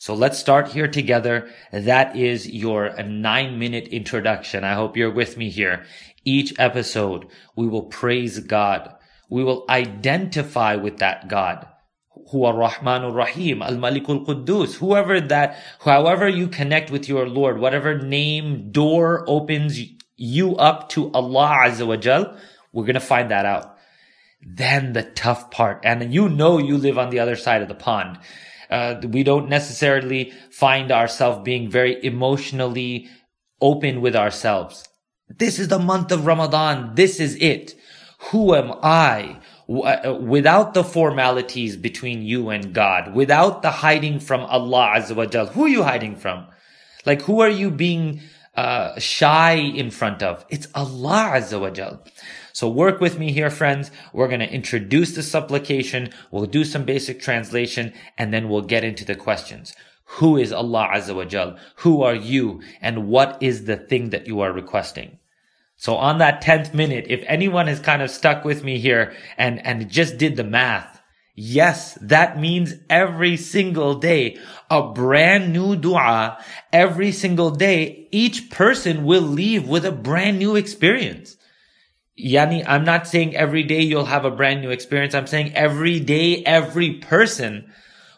So 0.00 0.14
let's 0.14 0.38
start 0.38 0.68
here 0.68 0.88
together. 0.88 1.50
That 1.72 2.16
is 2.16 2.48
your 2.48 2.90
nine 3.02 3.58
minute 3.58 3.88
introduction. 3.88 4.64
I 4.64 4.72
hope 4.72 4.96
you're 4.96 5.10
with 5.10 5.36
me 5.36 5.50
here. 5.50 5.84
Each 6.24 6.58
episode, 6.58 7.26
we 7.54 7.68
will 7.68 7.82
praise 7.82 8.38
God. 8.38 8.94
We 9.28 9.44
will 9.44 9.66
identify 9.68 10.76
with 10.76 11.00
that 11.00 11.28
God. 11.28 11.68
Huwa 12.32 12.54
Rahmanur 12.54 13.14
Rahim, 13.14 13.60
Al 13.60 13.74
Malikul 13.74 14.24
Quddus, 14.24 14.76
whoever 14.76 15.20
that, 15.20 15.62
however 15.80 16.26
you 16.26 16.48
connect 16.48 16.90
with 16.90 17.06
your 17.06 17.28
Lord, 17.28 17.58
whatever 17.58 17.98
name 17.98 18.72
door 18.72 19.22
opens 19.28 19.78
you 20.16 20.56
up 20.56 20.88
to 20.90 21.12
Allah 21.12 21.66
Azza 21.66 21.86
wa 21.86 21.96
Jal, 21.96 22.38
we're 22.72 22.86
going 22.86 22.94
to 22.94 23.00
find 23.00 23.30
that 23.30 23.44
out. 23.44 23.76
Then 24.40 24.94
the 24.94 25.02
tough 25.02 25.50
part, 25.50 25.80
and 25.84 26.14
you 26.14 26.30
know 26.30 26.56
you 26.56 26.78
live 26.78 26.96
on 26.96 27.10
the 27.10 27.18
other 27.18 27.36
side 27.36 27.60
of 27.60 27.68
the 27.68 27.74
pond. 27.74 28.18
Uh, 28.70 29.00
we 29.08 29.22
don't 29.22 29.48
necessarily 29.48 30.32
find 30.50 30.92
ourselves 30.92 31.42
being 31.42 31.68
very 31.68 32.02
emotionally 32.04 33.08
open 33.60 34.00
with 34.00 34.14
ourselves. 34.14 34.88
This 35.28 35.58
is 35.58 35.68
the 35.68 35.78
month 35.78 36.12
of 36.12 36.26
Ramadan. 36.26 36.94
This 36.94 37.20
is 37.20 37.36
it. 37.36 37.74
Who 38.30 38.54
am 38.54 38.72
I? 38.82 39.38
Uh, 39.68 40.18
without 40.20 40.74
the 40.74 40.82
formalities 40.82 41.76
between 41.76 42.22
you 42.22 42.50
and 42.50 42.72
God, 42.74 43.14
without 43.14 43.62
the 43.62 43.70
hiding 43.70 44.18
from 44.18 44.40
Allah 44.40 44.94
Azza 44.96 45.14
wa 45.14 45.26
Jal. 45.26 45.46
Who 45.46 45.64
are 45.64 45.68
you 45.68 45.84
hiding 45.84 46.16
from? 46.16 46.46
Like, 47.06 47.22
who 47.22 47.40
are 47.40 47.48
you 47.48 47.70
being 47.70 48.20
uh, 48.56 48.98
shy 48.98 49.52
in 49.54 49.92
front 49.92 50.24
of? 50.24 50.44
It's 50.48 50.66
Allah 50.74 51.34
Azza 51.34 51.60
wa 51.60 51.70
Jal. 51.70 52.02
So 52.52 52.68
work 52.68 53.00
with 53.00 53.18
me 53.18 53.32
here, 53.32 53.50
friends. 53.50 53.90
We're 54.12 54.28
going 54.28 54.40
to 54.40 54.52
introduce 54.52 55.14
the 55.14 55.22
supplication. 55.22 56.12
We'll 56.30 56.46
do 56.46 56.64
some 56.64 56.84
basic 56.84 57.20
translation 57.20 57.92
and 58.18 58.32
then 58.32 58.48
we'll 58.48 58.62
get 58.62 58.84
into 58.84 59.04
the 59.04 59.14
questions. 59.14 59.74
Who 60.18 60.36
is 60.36 60.52
Allah 60.52 60.90
Azza 60.92 61.14
wa 61.14 61.24
Jal? 61.24 61.56
Who 61.76 62.02
are 62.02 62.14
you? 62.14 62.62
And 62.80 63.06
what 63.08 63.38
is 63.40 63.64
the 63.64 63.76
thing 63.76 64.10
that 64.10 64.26
you 64.26 64.40
are 64.40 64.52
requesting? 64.52 65.18
So 65.76 65.96
on 65.96 66.18
that 66.18 66.42
10th 66.42 66.74
minute, 66.74 67.06
if 67.08 67.22
anyone 67.26 67.66
has 67.68 67.80
kind 67.80 68.02
of 68.02 68.10
stuck 68.10 68.44
with 68.44 68.64
me 68.64 68.78
here 68.78 69.14
and, 69.38 69.64
and 69.64 69.88
just 69.88 70.18
did 70.18 70.36
the 70.36 70.44
math, 70.44 71.00
yes, 71.34 71.96
that 72.02 72.38
means 72.38 72.74
every 72.90 73.36
single 73.38 73.94
day, 73.94 74.36
a 74.68 74.82
brand 74.92 75.52
new 75.52 75.76
dua, 75.76 76.44
every 76.72 77.12
single 77.12 77.50
day, 77.50 78.08
each 78.10 78.50
person 78.50 79.04
will 79.04 79.22
leave 79.22 79.66
with 79.66 79.86
a 79.86 79.92
brand 79.92 80.38
new 80.38 80.54
experience. 80.54 81.36
Yani, 82.20 82.64
I'm 82.66 82.84
not 82.84 83.06
saying 83.06 83.36
every 83.36 83.62
day 83.62 83.80
you'll 83.80 84.04
have 84.04 84.24
a 84.24 84.30
brand 84.30 84.60
new 84.60 84.70
experience. 84.70 85.14
I'm 85.14 85.26
saying 85.26 85.54
every 85.54 86.00
day, 86.00 86.42
every 86.44 86.94
person 86.94 87.72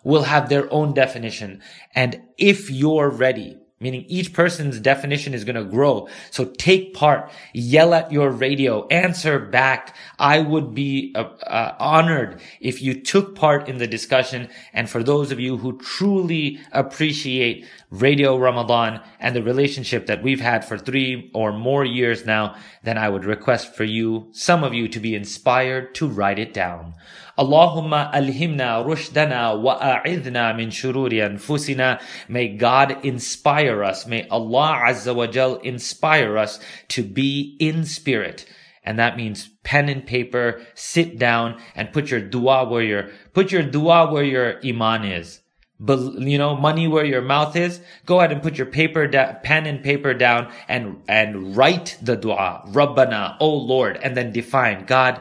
will 0.05 0.25
have 0.25 0.49
their 0.49 0.73
own 0.73 0.95
definition. 0.95 1.63
And 1.95 2.21
if 2.37 2.71
you're 2.71 3.11
ready, 3.11 3.59
meaning 3.83 4.05
each 4.09 4.33
person's 4.33 4.79
definition 4.81 5.35
is 5.35 5.45
going 5.45 5.57
to 5.57 5.65
grow. 5.65 6.09
So 6.31 6.45
take 6.45 6.95
part, 6.95 7.31
yell 7.53 7.93
at 7.95 8.13
your 8.13 8.31
radio, 8.31 8.87
answer 8.89 9.39
back. 9.39 9.97
I 10.19 10.41
would 10.41 10.75
be 10.75 11.13
uh, 11.17 11.25
uh, 11.47 11.77
honored 11.79 12.41
if 12.61 12.81
you 12.81 13.01
took 13.01 13.35
part 13.35 13.69
in 13.69 13.79
the 13.79 13.89
discussion. 13.89 14.49
And 14.73 14.89
for 14.89 15.03
those 15.03 15.33
of 15.33 15.41
you 15.41 15.57
who 15.59 15.79
truly 15.79 16.61
appreciate 16.71 17.67
Radio 17.93 18.39
Ramadan 18.39 19.03
and 19.21 19.37
the 19.37 19.43
relationship 19.43 20.07
that 20.07 20.23
we've 20.23 20.41
had 20.41 20.65
for 20.65 20.79
three 20.79 21.31
or 21.35 21.53
more 21.53 21.85
years 21.85 22.25
now, 22.25 22.57
then 22.83 22.97
I 22.97 23.11
would 23.11 23.27
request 23.27 23.75
for 23.75 23.85
you, 23.85 24.29
some 24.33 24.65
of 24.65 24.73
you 24.73 24.89
to 24.89 24.99
be 24.99 25.15
inspired 25.15 25.95
to 25.97 26.09
write 26.09 26.39
it 26.39 26.55
down. 26.55 26.95
Allahumma 27.39 28.11
alhimna 28.15 28.83
rushdana 28.83 29.61
wa 29.61 29.79
a'idhna 29.79 30.57
min 30.57 30.71
shururi 30.71 31.21
anfusina. 31.21 32.01
May 32.29 32.49
God 32.57 33.05
inspire 33.05 33.85
us. 33.85 34.07
May 34.07 34.27
Allah 34.29 34.85
Azza 34.87 35.15
wa 35.15 35.27
Jal 35.27 35.57
inspire 35.57 36.39
us 36.39 36.61
to 36.89 37.03
be 37.03 37.59
in 37.61 37.85
spirit. 37.85 38.47
And 38.85 38.99
that 38.99 39.19
means 39.19 39.51
pen 39.65 39.91
and 39.91 40.07
paper, 40.07 40.63
sit 40.73 41.19
down 41.19 41.61
and 41.75 41.93
put 41.93 42.11
your 42.11 42.21
dua 42.21 42.67
where 42.67 42.83
your, 42.83 43.11
put 43.35 43.53
your 43.53 43.63
dua 43.63 44.11
where 44.11 44.25
your 44.25 44.59
iman 44.65 45.05
is. 45.05 45.42
But, 45.85 45.99
you 46.21 46.39
know, 46.39 46.55
money 46.55 46.87
where 46.87 47.05
your 47.05 47.23
mouth 47.23 47.57
is. 47.57 47.81
Go 48.07 48.21
ahead 48.21 48.31
and 48.31 48.41
put 48.41 48.57
your 48.57 48.69
paper, 48.69 49.09
da- 49.09 49.35
pen 49.43 49.67
and 49.67 49.83
paper 49.83 50.15
down 50.15 50.53
and, 50.69 51.03
and 51.09 51.57
write 51.57 51.99
the 52.01 52.15
dua. 52.15 52.63
Rabbana, 52.69 53.37
oh 53.41 53.57
Lord, 53.57 53.99
and 54.01 54.17
then 54.17 54.33
define, 54.33 54.85
God, 54.85 55.21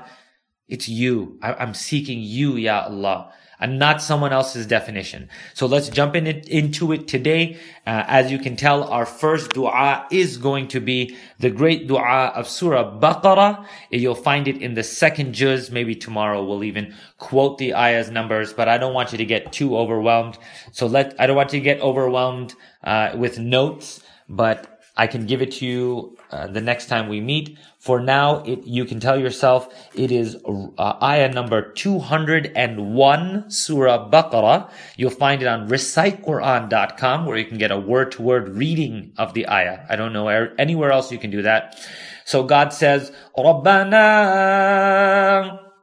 it's 0.68 0.88
you. 0.88 1.40
I, 1.42 1.62
am 1.64 1.74
seeking 1.74 2.20
you, 2.22 2.58
Ya 2.58 2.84
Allah, 2.86 3.34
and 3.62 3.80
not 3.80 4.02
someone 4.02 4.34
else's 4.34 4.66
definition. 4.66 5.30
So 5.54 5.68
let's 5.68 5.88
jump 5.88 6.16
in 6.16 6.28
it, 6.28 6.50
into 6.50 6.92
it 6.92 7.08
today. 7.08 7.58
Uh, 7.86 8.04
as 8.08 8.32
you 8.32 8.40
can 8.40 8.56
tell, 8.56 8.84
our 8.84 9.06
first 9.06 9.52
dua 9.52 10.08
is 10.12 10.38
going 10.38 10.68
to 10.70 10.82
be 10.82 11.16
the 11.40 11.52
great 11.52 11.88
dua 11.88 12.34
of 12.36 12.48
Surah 12.48 13.00
Baqarah. 13.00 13.66
You'll 13.92 14.16
find 14.16 14.48
it 14.48 14.58
in 14.58 14.74
the 14.74 14.84
second 14.84 15.34
juz. 15.34 15.72
Maybe 15.72 15.96
tomorrow 15.96 16.44
we'll 16.44 16.64
even 16.64 16.96
quote 17.20 17.60
the 17.60 17.76
ayah's 17.76 18.10
numbers, 18.10 18.52
but 18.52 18.68
I 18.68 18.78
don't 18.78 18.94
want 18.94 19.12
you 19.12 19.20
to 19.20 19.26
get 19.26 19.54
too 19.54 19.78
overwhelmed. 19.78 20.38
So 20.72 20.88
let, 20.88 21.16
I 21.20 21.28
don't 21.28 21.36
want 21.36 21.54
you 21.54 21.60
to 21.60 21.64
get 21.64 21.80
overwhelmed, 21.82 22.56
uh, 22.84 23.12
with 23.16 23.38
notes, 23.38 24.02
but 24.28 24.82
I 24.98 25.08
can 25.08 25.26
give 25.26 25.42
it 25.42 25.52
to 25.54 25.66
you 25.66 26.18
uh, 26.31 26.47
the 26.47 26.61
next 26.61 26.87
time 26.87 27.09
we 27.09 27.21
meet. 27.21 27.59
For 27.79 28.01
now, 28.01 28.43
it, 28.45 28.65
you 28.65 28.85
can 28.85 29.01
tell 29.01 29.19
yourself 29.19 29.69
it 29.95 30.11
is 30.11 30.37
uh, 30.45 30.95
ayah 31.03 31.33
number 31.33 31.73
201, 31.73 33.51
Surah 33.51 34.11
Baqarah. 34.11 34.71
You'll 34.97 35.11
find 35.11 35.43
it 35.43 35.49
on 35.49 35.69
recitequran.com 35.69 37.27
where 37.27 37.37
you 37.37 37.45
can 37.45 37.59
get 37.59 37.71
a 37.71 37.79
word 37.79 38.13
to 38.13 38.23
word 38.23 38.49
reading 38.49 39.13
of 39.17 39.35
the 39.35 39.49
ayah. 39.49 39.81
I 39.89 39.97
don't 39.97 40.13
know 40.13 40.29
anywhere 40.29 40.91
else 40.91 41.13
you 41.13 41.19
can 41.19 41.31
do 41.31 41.43
that. 41.43 41.79
So 42.25 42.43
God 42.43 42.73
says, 42.73 43.13
رَبَّنَا 43.39 44.07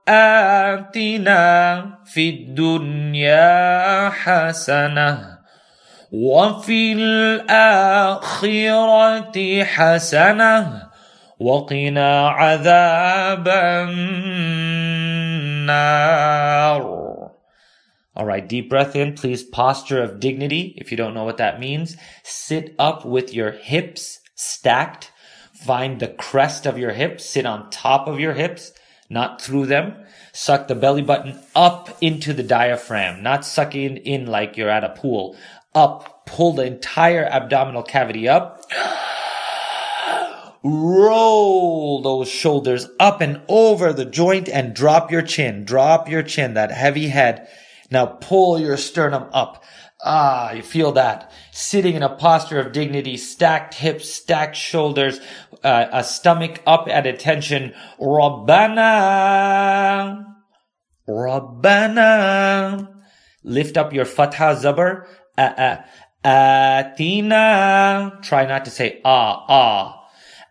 آتِنَا 0.07 2.03
فِي 2.05 2.55
الدُّنْيَا 2.55 4.11
حَسَنَةً 4.11 5.36
وفي 6.13 6.93
الآخرة 6.93 7.63
حسنة 9.63 10.89
وقنا 11.39 12.29
عذاب 12.29 13.47
النار 15.59 17.03
All 18.15 18.27
right, 18.27 18.47
deep 18.47 18.69
breath 18.69 18.95
in. 18.95 19.13
Please 19.15 19.41
posture 19.41 20.03
of 20.03 20.19
dignity. 20.19 20.75
If 20.77 20.91
you 20.91 20.97
don't 20.97 21.15
know 21.15 21.23
what 21.23 21.37
that 21.37 21.59
means, 21.59 21.97
sit 22.21 22.75
up 22.77 23.05
with 23.05 23.33
your 23.33 23.49
hips 23.49 24.19
stacked. 24.35 25.11
Find 25.51 25.99
the 25.99 26.09
crest 26.09 26.67
of 26.67 26.77
your 26.77 26.91
hips. 26.91 27.25
Sit 27.25 27.47
on 27.47 27.71
top 27.71 28.07
of 28.07 28.19
your 28.19 28.33
hips, 28.33 28.71
not 29.09 29.41
through 29.41 29.65
them. 29.65 29.95
Suck 30.31 30.67
the 30.67 30.75
belly 30.75 31.01
button 31.01 31.39
up 31.55 31.97
into 32.01 32.33
the 32.33 32.43
diaphragm, 32.43 33.23
not 33.23 33.45
sucking 33.45 33.97
in 33.97 34.27
like 34.27 34.57
you're 34.57 34.69
at 34.69 34.83
a 34.83 34.89
pool 34.89 35.35
up, 35.74 36.26
pull 36.26 36.52
the 36.52 36.64
entire 36.64 37.24
abdominal 37.24 37.82
cavity 37.82 38.28
up. 38.28 38.62
Roll 40.64 42.02
those 42.02 42.28
shoulders 42.28 42.88
up 42.98 43.20
and 43.20 43.40
over 43.48 43.92
the 43.92 44.04
joint 44.04 44.48
and 44.48 44.74
drop 44.74 45.10
your 45.10 45.22
chin. 45.22 45.64
Drop 45.64 46.08
your 46.08 46.22
chin, 46.22 46.54
that 46.54 46.72
heavy 46.72 47.08
head. 47.08 47.48
Now 47.90 48.06
pull 48.06 48.58
your 48.58 48.76
sternum 48.76 49.28
up. 49.32 49.62
Ah, 50.04 50.52
you 50.52 50.62
feel 50.62 50.92
that. 50.92 51.32
Sitting 51.52 51.94
in 51.94 52.02
a 52.02 52.14
posture 52.14 52.60
of 52.60 52.72
dignity, 52.72 53.16
stacked 53.16 53.74
hips, 53.74 54.12
stacked 54.12 54.56
shoulders, 54.56 55.20
uh, 55.64 55.86
a 55.92 56.04
stomach 56.04 56.60
up 56.66 56.88
at 56.88 57.06
attention. 57.06 57.74
Rabbana. 58.00 58.76
Rabbana. 61.08 62.88
Lift 63.42 63.76
up 63.76 63.92
your 63.92 64.04
fatha 64.04 64.56
zabar 64.60 65.06
uh, 65.38 65.54
uh, 65.54 65.62
uh, 65.62 65.76
ah, 65.78 65.78
ah. 66.26 66.82
atina. 66.82 67.44
Try 68.22 68.46
not 68.46 68.64
to 68.66 68.70
say 68.70 69.00
ah, 69.04 69.44
ah. 69.46 69.82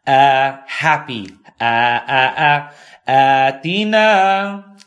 Uh, 0.08 0.64
happy. 0.66 1.28
Ah, 1.60 2.00
ah, 2.08 2.32
ah. 2.40 2.60
atina. 3.52 4.08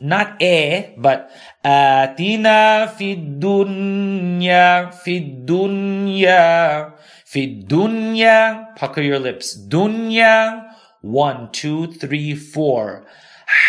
Not 0.01 0.41
eh, 0.41 0.97
but 0.97 1.29
atina 1.61 2.89
fid 2.97 3.37
dunya, 3.37 4.89
fid 4.97 5.45
dunya, 5.45 6.97
fid 7.27 7.69
dunya. 7.69 8.75
Pucker 8.77 9.03
your 9.03 9.21
lips. 9.21 9.53
Dunya. 9.69 10.73
One, 11.03 11.53
two, 11.53 11.93
three, 11.93 12.35
four. 12.35 13.05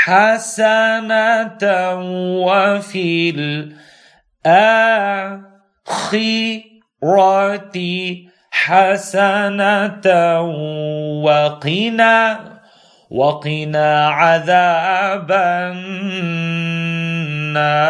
Hasanat 0.08 1.60
wa 1.60 2.80
fil. 2.80 3.76
الآخرة 4.46 5.51
خيرتي 5.87 7.59
حسنة 8.51 10.41
وقنا 11.23 12.41
وقنا 13.11 14.09
عذاب 14.09 15.33
النار 17.43 17.87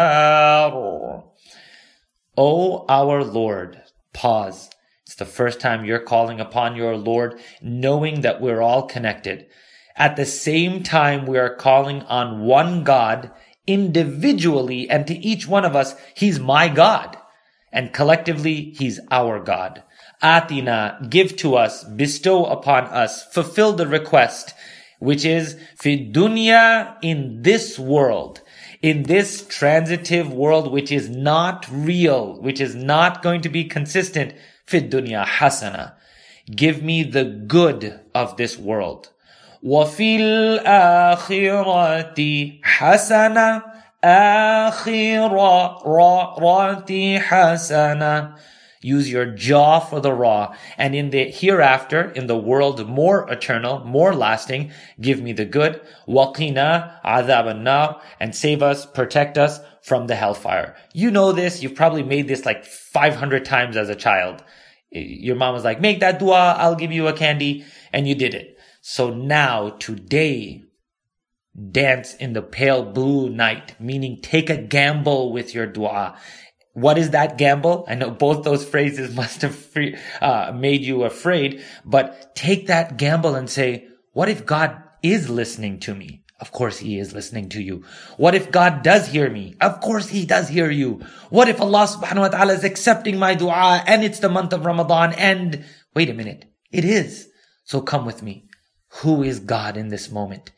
O 2.39 2.85
our 2.87 3.23
Lord, 3.23 3.81
pause. 4.13 4.69
It's 5.07 5.15
the 5.15 5.25
first 5.25 5.59
time 5.59 5.83
you're 5.83 5.97
calling 5.97 6.39
upon 6.39 6.75
your 6.75 6.95
Lord, 6.95 7.39
knowing 7.63 8.21
that 8.21 8.39
we're 8.39 8.61
all 8.61 8.83
connected. 8.83 9.47
At 9.95 10.15
the 10.15 10.25
same 10.25 10.83
time, 10.83 11.25
we 11.25 11.39
are 11.39 11.55
calling 11.55 12.03
on 12.03 12.41
one 12.41 12.83
God 12.83 13.31
individually 13.65 14.87
and 14.87 15.07
to 15.07 15.15
each 15.15 15.47
one 15.47 15.65
of 15.65 15.75
us, 15.75 15.95
He's 16.13 16.39
my 16.39 16.67
God. 16.67 17.17
And 17.71 17.93
collectively, 17.93 18.73
He's 18.77 18.99
our 19.11 19.39
God. 19.39 19.83
Atina, 20.23 21.09
give 21.09 21.35
to 21.37 21.55
us, 21.55 21.83
bestow 21.83 22.45
upon 22.45 22.85
us, 22.85 23.25
fulfill 23.25 23.73
the 23.73 23.87
request, 23.87 24.53
which 24.99 25.23
is 25.25 25.57
fidunya 25.79 26.95
in 27.03 27.43
this 27.43 27.77
world, 27.77 28.41
in 28.81 29.03
this 29.03 29.45
transitive 29.47 30.33
world, 30.33 30.71
which 30.71 30.91
is 30.91 31.09
not 31.09 31.67
real, 31.69 32.41
which 32.41 32.59
is 32.59 32.73
not 32.73 33.21
going 33.21 33.41
to 33.41 33.49
be 33.49 33.63
consistent, 33.65 34.33
fidunya 34.65 35.23
hasana. 35.25 35.93
Give 36.49 36.81
me 36.81 37.03
the 37.03 37.25
good 37.25 37.99
of 38.15 38.37
this 38.37 38.57
world. 38.57 39.11
وفي 39.63 40.17
الآخرة 40.17 42.15
akhirah, 44.02 45.84
ra, 45.84 46.34
rati 46.36 47.18
hasana. 47.18 48.38
Use 48.84 49.08
your 49.08 49.26
jaw 49.26 49.78
for 49.78 50.00
the 50.00 50.12
raw. 50.12 50.54
And 50.76 50.94
in 50.94 51.10
the 51.10 51.30
hereafter, 51.30 52.10
in 52.10 52.26
the 52.26 52.36
world 52.36 52.88
more 52.88 53.30
eternal, 53.30 53.78
more 53.84 54.12
lasting, 54.12 54.72
give 55.00 55.22
me 55.22 55.32
the 55.32 55.44
good. 55.44 55.80
Waqina 56.08 57.00
adhab 57.04 58.00
and 58.18 58.34
save 58.34 58.60
us, 58.60 58.84
protect 58.84 59.38
us 59.38 59.60
from 59.82 60.08
the 60.08 60.16
hellfire. 60.16 60.74
You 60.92 61.12
know 61.12 61.30
this. 61.30 61.62
You've 61.62 61.76
probably 61.76 62.02
made 62.02 62.26
this 62.26 62.44
like 62.44 62.64
500 62.64 63.44
times 63.44 63.76
as 63.76 63.88
a 63.88 63.94
child. 63.94 64.42
Your 64.90 65.36
mom 65.36 65.54
was 65.54 65.64
like, 65.64 65.80
make 65.80 66.00
that 66.00 66.18
dua. 66.18 66.56
I'll 66.58 66.74
give 66.74 66.92
you 66.92 67.06
a 67.06 67.12
candy. 67.12 67.64
And 67.92 68.08
you 68.08 68.16
did 68.16 68.34
it. 68.34 68.58
So 68.80 69.10
now 69.10 69.70
today, 69.70 70.64
dance 71.70 72.14
in 72.14 72.32
the 72.32 72.42
pale 72.42 72.84
blue 72.84 73.28
night, 73.28 73.74
meaning 73.80 74.20
take 74.20 74.48
a 74.50 74.56
gamble 74.56 75.32
with 75.32 75.54
your 75.54 75.66
dua. 75.66 76.16
What 76.74 76.96
is 76.96 77.10
that 77.10 77.36
gamble? 77.36 77.84
I 77.86 77.94
know 77.94 78.10
both 78.10 78.44
those 78.44 78.64
phrases 78.68 79.14
must 79.14 79.42
have 79.42 79.54
free, 79.54 79.96
uh, 80.20 80.52
made 80.54 80.82
you 80.82 81.04
afraid, 81.04 81.62
but 81.84 82.34
take 82.34 82.66
that 82.68 82.96
gamble 82.96 83.34
and 83.34 83.48
say, 83.48 83.88
what 84.12 84.28
if 84.28 84.46
God 84.46 84.82
is 85.02 85.28
listening 85.28 85.80
to 85.80 85.94
me? 85.94 86.22
Of 86.40 86.50
course 86.50 86.78
he 86.78 86.98
is 86.98 87.12
listening 87.12 87.50
to 87.50 87.62
you. 87.62 87.84
What 88.16 88.34
if 88.34 88.50
God 88.50 88.82
does 88.82 89.06
hear 89.06 89.30
me? 89.30 89.54
Of 89.60 89.80
course 89.80 90.08
he 90.08 90.26
does 90.26 90.48
hear 90.48 90.70
you. 90.70 91.00
What 91.30 91.48
if 91.48 91.60
Allah 91.60 91.86
subhanahu 91.86 92.20
wa 92.20 92.28
ta'ala 92.28 92.54
is 92.54 92.64
accepting 92.64 93.16
my 93.16 93.36
dua 93.36 93.84
and 93.86 94.02
it's 94.02 94.18
the 94.18 94.28
month 94.28 94.52
of 94.52 94.66
Ramadan 94.66 95.12
and 95.12 95.64
wait 95.94 96.10
a 96.10 96.14
minute. 96.14 96.46
It 96.72 96.84
is. 96.84 97.28
So 97.62 97.80
come 97.80 98.04
with 98.04 98.24
me. 98.24 98.48
Who 99.02 99.22
is 99.22 99.38
God 99.38 99.76
in 99.76 99.88
this 99.88 100.10
moment? 100.10 100.50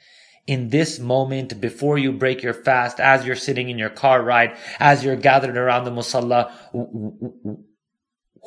In 0.46 0.68
this 0.68 0.98
moment, 0.98 1.60
before 1.60 1.96
you 1.96 2.12
break 2.12 2.42
your 2.42 2.52
fast, 2.52 3.00
as 3.00 3.24
you're 3.24 3.34
sitting 3.34 3.70
in 3.70 3.78
your 3.78 3.90
car 3.90 4.22
ride, 4.22 4.56
as 4.78 5.02
you're 5.02 5.16
gathered 5.16 5.56
around 5.56 5.84
the 5.84 5.90
musalla, 5.90 6.52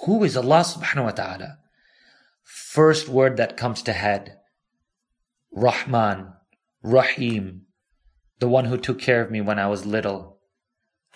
who 0.05 0.23
is 0.23 0.37
Allah 0.37 0.59
subhanahu 0.61 1.05
wa 1.05 1.11
ta'ala? 1.11 1.57
First 2.43 3.09
word 3.09 3.37
that 3.37 3.57
comes 3.57 3.81
to 3.83 3.93
head. 3.93 4.37
Rahman, 5.51 6.33
Rahim, 6.83 7.63
the 8.39 8.47
one 8.47 8.65
who 8.65 8.77
took 8.77 8.99
care 8.99 9.21
of 9.21 9.31
me 9.31 9.41
when 9.41 9.57
I 9.57 9.67
was 9.67 9.85
little, 9.85 10.39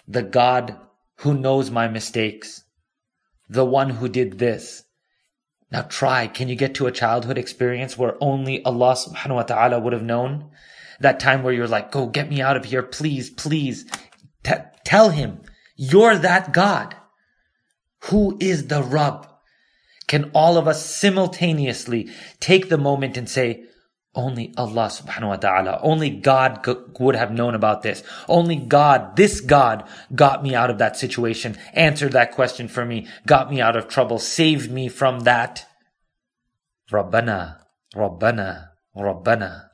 the 0.08 0.24
God 0.24 0.78
who 1.18 1.36
knows 1.36 1.70
my 1.70 1.88
mistakes, 1.88 2.64
the 3.48 3.66
one 3.66 3.92
who 3.92 4.10
did 4.10 4.40
this. 4.40 4.84
Now 5.72 5.84
try, 5.84 6.28
can 6.28 6.50
you 6.50 6.56
get 6.56 6.74
to 6.76 6.88
a 6.88 6.92
childhood 6.92 7.38
experience 7.38 7.98
where 7.98 8.18
only 8.20 8.64
Allah 8.66 8.96
subhanahu 8.96 9.36
wa 9.36 9.44
ta'ala 9.44 9.80
would 9.80 9.94
have 9.94 10.04
known? 10.04 10.50
That 11.02 11.20
time 11.20 11.44
where 11.44 11.54
you're 11.54 11.68
like, 11.68 11.92
go 11.92 12.08
get 12.08 12.30
me 12.30 12.42
out 12.42 12.58
of 12.58 12.66
here, 12.66 12.84
please, 12.84 13.30
please. 13.30 13.86
T- 14.44 14.54
tell 14.86 15.10
him, 15.10 15.42
you're 15.76 16.18
that 16.18 16.54
God. 16.54 16.96
Who 18.06 18.38
is 18.40 18.68
the 18.68 18.82
Rabb? 18.82 19.28
Can 20.08 20.32
all 20.34 20.58
of 20.58 20.68
us 20.68 20.86
simultaneously 20.86 22.10
take 22.40 22.70
the 22.70 22.78
moment 22.78 23.18
and 23.18 23.30
say, 23.30 23.66
only 24.14 24.54
Allah 24.58 24.88
subhanahu 24.88 25.30
wa 25.30 25.36
ta'ala, 25.38 25.80
only 25.82 26.10
God 26.10 26.68
would 27.00 27.16
have 27.16 27.32
known 27.32 27.56
about 27.56 27.82
this. 27.82 28.04
Only 28.28 28.58
God, 28.58 29.16
this 29.16 29.40
God 29.40 29.88
got 30.14 30.44
me 30.44 30.54
out 30.54 30.70
of 30.70 30.80
that 30.80 30.98
situation, 30.98 31.58
answered 31.74 32.12
that 32.12 32.34
question 32.34 32.68
for 32.68 32.86
me, 32.86 33.08
got 33.26 33.50
me 33.50 33.62
out 33.62 33.78
of 33.78 33.88
trouble, 33.88 34.20
saved 34.20 34.70
me 34.70 34.90
from 34.90 35.22
that. 35.22 35.66
Rabbana, 36.92 37.60
Rabbana, 37.96 38.72
Rabbana. 38.98 39.71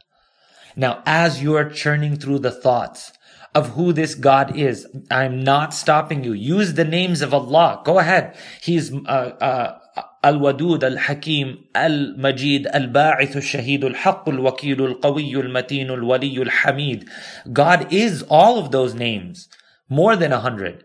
Now, 0.76 1.02
as 1.04 1.42
you 1.42 1.54
are 1.56 1.68
churning 1.68 2.16
through 2.16 2.40
the 2.40 2.50
thoughts 2.50 3.12
of 3.54 3.70
who 3.70 3.92
this 3.92 4.14
God 4.14 4.56
is, 4.56 4.86
I'm 5.10 5.44
not 5.44 5.74
stopping 5.74 6.24
you. 6.24 6.32
Use 6.32 6.74
the 6.74 6.84
names 6.84 7.20
of 7.20 7.34
Allah. 7.34 7.82
Go 7.84 7.98
ahead. 7.98 8.36
He's, 8.60 8.92
uh, 8.92 8.96
uh, 9.40 9.78
الودود 10.24 10.84
الحكيم 10.84 11.64
المجيد 11.76 12.66
الباعث 12.74 13.36
الشهيد 13.36 13.84
الحق 13.84 14.28
الوكيل 14.28 14.84
القوي 14.84 15.40
المتين 15.40 15.90
الولي 15.90 16.42
الحميد 16.42 17.08
God 17.52 17.92
is 17.92 18.22
all 18.28 18.58
of 18.58 18.70
those 18.70 18.94
names 18.94 19.48
more 19.88 20.16
than 20.16 20.32
a 20.32 20.40
hundred 20.40 20.84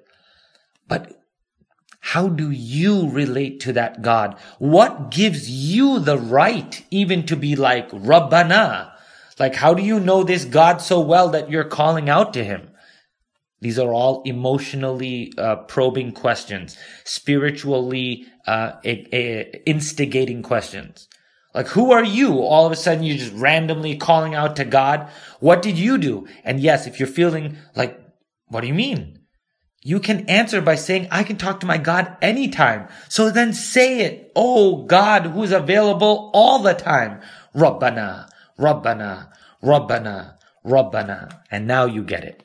but 0.88 1.22
how 2.14 2.28
do 2.28 2.50
you 2.50 3.10
relate 3.10 3.60
to 3.60 3.74
that 3.74 4.02
God 4.02 4.36
what 4.58 5.12
gives 5.12 5.50
you 5.50 6.00
the 6.00 6.18
right 6.18 6.84
even 6.90 7.24
to 7.28 7.36
be 7.36 7.56
like 7.56 7.92
Rabbana 7.92 8.91
like 9.39 9.55
how 9.55 9.75
do 9.75 9.83
you 9.83 10.01
know 10.01 10.23
this 10.23 10.45
God 10.45 10.81
so 10.81 11.01
well 11.01 11.29
that 11.31 11.51
you're 11.51 11.65
calling 11.65 12.09
out 12.09 12.35
to 12.35 12.45
him 12.45 12.69
these 13.63 13.79
are 13.79 13.95
all 13.95 14.23
emotionally 14.25 15.33
uh, 15.39 15.55
probing 15.55 16.11
questions, 16.11 16.77
spiritually 17.05 18.27
uh, 18.45 18.73
instigating 18.83 20.43
questions. 20.43 21.09
Like, 21.55 21.69
who 21.69 21.93
are 21.93 22.03
you? 22.03 22.41
All 22.41 22.67
of 22.67 22.73
a 22.73 22.77
sudden, 22.77 23.05
you're 23.05 23.19
just 23.19 23.33
randomly 23.35 23.97
calling 23.97 24.35
out 24.35 24.57
to 24.57 24.65
God. 24.65 25.09
What 25.39 25.63
did 25.63 25.79
you 25.79 25.97
do? 25.97 26.27
And 26.43 26.59
yes, 26.59 26.89
if 26.89 26.99
you're 26.99 27.07
feeling 27.07 27.57
like, 27.77 28.01
what 28.49 28.63
do 28.63 28.67
you 28.67 28.75
mean? 28.75 29.21
You 29.81 30.01
can 30.01 30.29
answer 30.29 30.61
by 30.61 30.75
saying, 30.75 31.07
I 31.13 31.23
can 31.23 31.37
talk 31.37 31.61
to 31.61 31.67
my 31.67 31.79
God 31.79 32.17
anytime. 32.21 32.89
So 33.09 33.31
then 33.31 33.53
say 33.53 34.01
it. 34.01 34.33
Oh 34.35 34.85
God, 34.87 35.27
who's 35.27 35.53
available 35.53 36.33
all 36.35 36.59
the 36.59 36.75
time. 36.75 37.21
Rabbana, 37.55 38.29
Rabbana, 38.59 39.29
Rabbana, 39.63 40.37
Rabbana. 40.65 41.41
And 41.51 41.67
now 41.67 41.87
you 41.87 42.03
get 42.03 42.25
it 42.25 42.43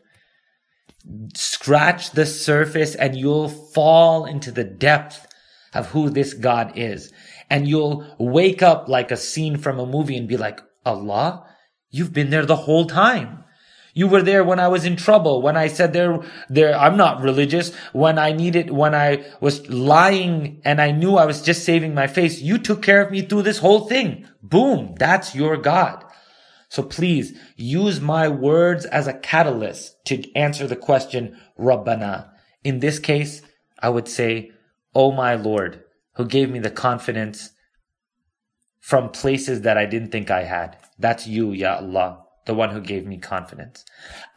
scratch 1.36 2.12
the 2.12 2.26
surface 2.26 2.96
and 2.96 3.15
you'll 3.15 3.50
fall 3.50 4.26
into 4.26 4.52
the 4.52 4.63
depth 4.63 5.28
of 5.74 5.88
who 5.88 6.10
this 6.10 6.34
God 6.34 6.74
is. 6.76 7.12
And 7.50 7.67
you'll 7.67 8.06
wake 8.20 8.62
up 8.62 8.89
like 8.89 9.12
a 9.12 9.17
scene 9.17 9.58
from 9.58 9.80
a 9.80 9.86
movie 9.86 10.17
and 10.17 10.28
be 10.28 10.38
like, 10.38 10.60
Allah, 10.86 11.46
you've 11.89 12.13
been 12.13 12.30
there 12.30 12.46
the 12.46 12.56
whole 12.56 12.86
time. 12.86 13.43
You 13.97 14.07
were 14.07 14.21
there 14.21 14.43
when 14.43 14.60
I 14.60 14.67
was 14.67 14.86
in 14.86 14.95
trouble, 14.95 15.41
when 15.41 15.57
I 15.57 15.65
said 15.65 15.91
there, 15.91 16.21
there, 16.49 16.77
I'm 16.77 16.97
not 16.97 17.19
religious, 17.19 17.73
when 17.93 18.19
I 18.19 18.31
needed, 18.31 18.69
when 18.69 18.93
I 18.93 19.25
was 19.41 19.67
lying 19.69 20.62
and 20.63 20.79
I 20.79 20.91
knew 20.91 21.15
I 21.15 21.25
was 21.25 21.41
just 21.41 21.65
saving 21.65 21.95
my 21.95 22.05
face. 22.05 22.39
You 22.39 22.60
took 22.60 22.83
care 22.83 23.01
of 23.01 23.10
me 23.10 23.23
through 23.23 23.41
this 23.41 23.57
whole 23.57 23.88
thing. 23.88 24.27
Boom. 24.43 24.93
That's 24.99 25.33
your 25.33 25.57
God. 25.57 26.05
So 26.69 26.83
please 26.83 27.36
use 27.55 27.99
my 27.99 28.27
words 28.27 28.86
as 28.86 29.07
a 29.07 29.17
catalyst 29.17 29.95
to 30.05 30.31
answer 30.36 30.67
the 30.67 30.75
question, 30.75 31.36
Rabbana. 31.57 32.29
In 32.63 32.81
this 32.81 32.99
case, 32.99 33.41
I 33.79 33.89
would 33.89 34.07
say, 34.07 34.51
Oh 34.93 35.12
my 35.12 35.33
Lord, 35.33 35.83
who 36.17 36.25
gave 36.25 36.51
me 36.51 36.60
the 36.60 36.69
confidence 36.69 37.49
from 38.79 39.10
places 39.10 39.62
that 39.62 39.75
I 39.75 39.88
didn't 39.88 40.12
think 40.12 40.29
I 40.29 40.43
had. 40.43 40.77
That's 40.99 41.25
you, 41.25 41.51
Ya 41.51 41.77
Allah, 41.77 42.27
the 42.47 42.55
one 42.55 42.71
who 42.71 42.81
gave 42.81 43.05
me 43.05 43.17
confidence. 43.17 43.86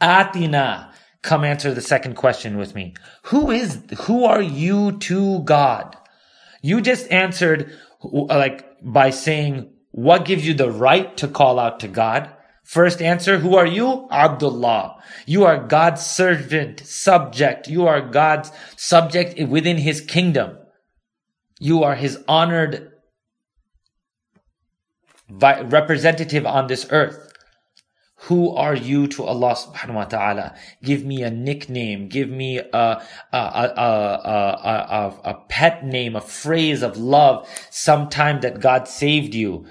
Atina. 0.01 0.93
Come 1.23 1.45
answer 1.45 1.75
the 1.75 1.83
second 1.83 2.15
question 2.15 2.57
with 2.57 2.75
me. 2.75 2.95
Who 3.25 3.51
is, 3.51 3.83
who 4.05 4.25
are 4.25 4.41
you 4.41 4.93
to 5.01 5.41
God? 5.41 5.95
You 6.63 6.81
just 6.81 7.11
answered 7.11 7.77
like 8.03 8.65
by 8.83 9.11
saying, 9.11 9.71
what 9.91 10.25
gives 10.25 10.47
you 10.47 10.55
the 10.55 10.71
right 10.71 11.15
to 11.19 11.29
call 11.29 11.59
out 11.59 11.81
to 11.81 11.89
God? 11.89 12.35
First 12.65 13.03
answer, 13.03 13.37
who 13.39 13.55
are 13.57 13.67
you? 13.67 14.09
Abdullah. 14.11 15.03
You 15.27 15.45
are 15.45 15.67
God's 15.67 16.07
servant, 16.07 16.81
subject. 16.87 17.69
You 17.69 17.87
are 17.87 18.01
God's 18.01 18.51
subject 18.77 19.39
within 19.47 19.77
his 19.77 20.01
kingdom. 20.01 20.57
You 21.59 21.83
are 21.83 21.97
his 21.97 22.19
honored 22.27 22.93
representative 25.29 26.47
on 26.47 26.69
this 26.69 26.87
earth. 26.91 27.30
Who 28.25 28.55
are 28.55 28.75
you 28.75 29.07
to 29.09 29.25
Allah 29.25 29.55
subhanahu 29.55 29.95
wa 29.95 30.05
ta'ala? 30.05 30.55
Give 30.83 31.05
me 31.05 31.23
a 31.23 31.31
nickname. 31.31 32.09
Give 32.09 32.29
me 32.29 32.59
a, 32.59 32.65
a, 32.73 33.03
a, 33.33 33.39
a, 33.77 35.15
a, 35.25 35.35
pet 35.49 35.85
name, 35.85 36.15
a 36.15 36.21
phrase 36.21 36.83
of 36.83 36.99
love, 36.99 37.49
sometime 37.71 38.41
that 38.43 38.61
God 38.61 38.87
saved 38.89 39.35
you. 39.35 39.65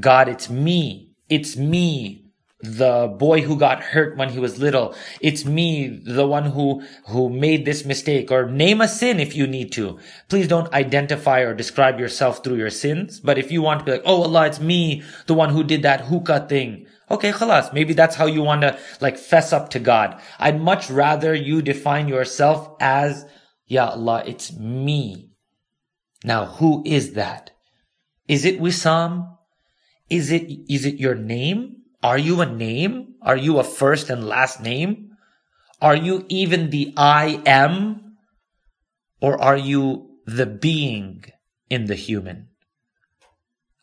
God, 0.00 0.28
it's 0.28 0.50
me. 0.50 1.12
It's 1.30 1.56
me 1.56 2.30
the 2.62 3.14
boy 3.18 3.40
who 3.40 3.56
got 3.56 3.82
hurt 3.82 4.16
when 4.16 4.28
he 4.30 4.38
was 4.38 4.58
little. 4.58 4.94
It's 5.20 5.44
me, 5.44 5.88
the 5.88 6.26
one 6.26 6.50
who, 6.50 6.82
who 7.06 7.30
made 7.30 7.64
this 7.64 7.84
mistake 7.84 8.30
or 8.30 8.50
name 8.50 8.80
a 8.80 8.88
sin 8.88 9.18
if 9.18 9.34
you 9.34 9.46
need 9.46 9.72
to. 9.72 9.98
Please 10.28 10.46
don't 10.46 10.72
identify 10.72 11.40
or 11.40 11.54
describe 11.54 11.98
yourself 11.98 12.44
through 12.44 12.56
your 12.56 12.70
sins. 12.70 13.18
But 13.20 13.38
if 13.38 13.50
you 13.50 13.62
want 13.62 13.80
to 13.80 13.84
be 13.84 13.92
like, 13.92 14.02
Oh 14.04 14.22
Allah, 14.22 14.46
it's 14.46 14.60
me, 14.60 15.02
the 15.26 15.34
one 15.34 15.50
who 15.50 15.64
did 15.64 15.82
that 15.82 16.02
hookah 16.02 16.46
thing. 16.48 16.86
Okay, 17.10 17.32
khalas. 17.32 17.72
Maybe 17.72 17.92
that's 17.92 18.14
how 18.14 18.26
you 18.26 18.42
want 18.42 18.62
to 18.62 18.78
like 19.00 19.18
fess 19.18 19.52
up 19.52 19.70
to 19.70 19.80
God. 19.80 20.20
I'd 20.38 20.60
much 20.60 20.88
rather 20.90 21.34
you 21.34 21.60
define 21.60 22.06
yourself 22.06 22.76
as, 22.80 23.26
Ya 23.66 23.90
Allah, 23.90 24.22
it's 24.26 24.56
me. 24.56 25.30
Now, 26.22 26.46
who 26.46 26.82
is 26.86 27.14
that? 27.14 27.50
Is 28.28 28.44
it 28.44 28.60
Wissam? 28.60 29.36
Is 30.08 30.30
it, 30.30 30.50
is 30.68 30.84
it 30.84 31.00
your 31.00 31.14
name? 31.14 31.82
Are 32.02 32.18
you 32.18 32.40
a 32.40 32.46
name? 32.46 33.14
Are 33.22 33.36
you 33.36 33.58
a 33.58 33.64
first 33.64 34.08
and 34.08 34.26
last 34.26 34.62
name? 34.62 35.16
Are 35.80 35.96
you 35.96 36.26
even 36.28 36.70
the 36.70 36.92
I 36.96 37.42
am? 37.44 38.16
Or 39.20 39.40
are 39.40 39.56
you 39.56 40.10
the 40.26 40.46
being 40.46 41.24
in 41.68 41.86
the 41.86 41.94
human? 41.94 42.48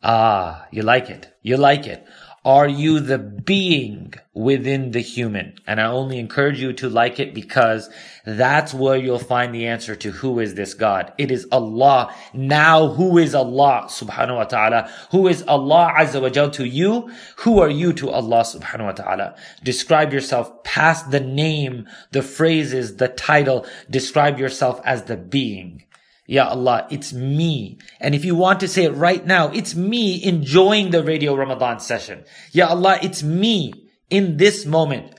Ah, 0.02 0.66
you 0.70 0.82
like 0.82 1.10
it. 1.10 1.34
You 1.42 1.56
like 1.56 1.86
it. 1.86 2.06
Are 2.48 2.66
you 2.66 3.00
the 3.00 3.18
being 3.18 4.14
within 4.32 4.92
the 4.92 5.00
human? 5.00 5.56
And 5.66 5.78
I 5.78 5.84
only 5.84 6.18
encourage 6.18 6.62
you 6.62 6.72
to 6.72 6.88
like 6.88 7.20
it 7.20 7.34
because 7.34 7.90
that's 8.24 8.72
where 8.72 8.96
you'll 8.96 9.18
find 9.18 9.54
the 9.54 9.66
answer 9.66 9.94
to 9.96 10.10
who 10.10 10.40
is 10.40 10.54
this 10.54 10.72
God. 10.72 11.12
It 11.18 11.30
is 11.30 11.46
Allah. 11.52 12.10
Now, 12.32 12.88
who 12.88 13.18
is 13.18 13.34
Allah 13.34 13.88
subhanahu 13.90 14.36
wa 14.36 14.44
ta'ala? 14.44 14.90
Who 15.10 15.28
is 15.28 15.42
Allah 15.42 15.92
azza 15.98 16.22
wa 16.22 16.30
jal 16.30 16.48
to 16.52 16.64
you? 16.64 17.10
Who 17.40 17.60
are 17.60 17.68
you 17.68 17.92
to 17.92 18.08
Allah 18.08 18.40
subhanahu 18.40 18.86
wa 18.86 18.92
ta'ala? 18.92 19.34
Describe 19.62 20.14
yourself 20.14 20.64
past 20.64 21.10
the 21.10 21.20
name, 21.20 21.86
the 22.12 22.22
phrases, 22.22 22.96
the 22.96 23.08
title. 23.08 23.66
Describe 23.90 24.38
yourself 24.38 24.80
as 24.86 25.02
the 25.02 25.18
being. 25.18 25.84
Ya 26.28 26.46
Allah, 26.46 26.86
it's 26.90 27.14
me. 27.14 27.78
And 28.00 28.14
if 28.14 28.22
you 28.22 28.34
want 28.34 28.60
to 28.60 28.68
say 28.68 28.84
it 28.84 28.90
right 28.90 29.24
now, 29.24 29.48
it's 29.48 29.74
me 29.74 30.22
enjoying 30.22 30.90
the 30.90 31.02
radio 31.02 31.34
Ramadan 31.34 31.80
session. 31.80 32.24
Ya 32.52 32.68
Allah, 32.68 32.98
it's 33.02 33.22
me 33.22 33.72
in 34.10 34.36
this 34.36 34.66
moment. 34.66 35.14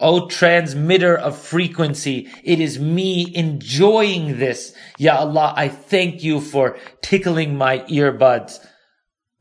O 0.00 0.26
transmitter 0.26 1.14
of 1.14 1.36
frequency, 1.36 2.28
it 2.42 2.60
is 2.60 2.78
me 2.78 3.30
enjoying 3.36 4.38
this. 4.38 4.72
Ya 4.96 5.18
Allah, 5.18 5.52
I 5.54 5.68
thank 5.68 6.24
you 6.24 6.40
for 6.40 6.78
tickling 7.02 7.58
my 7.58 7.80
earbuds 7.80 8.58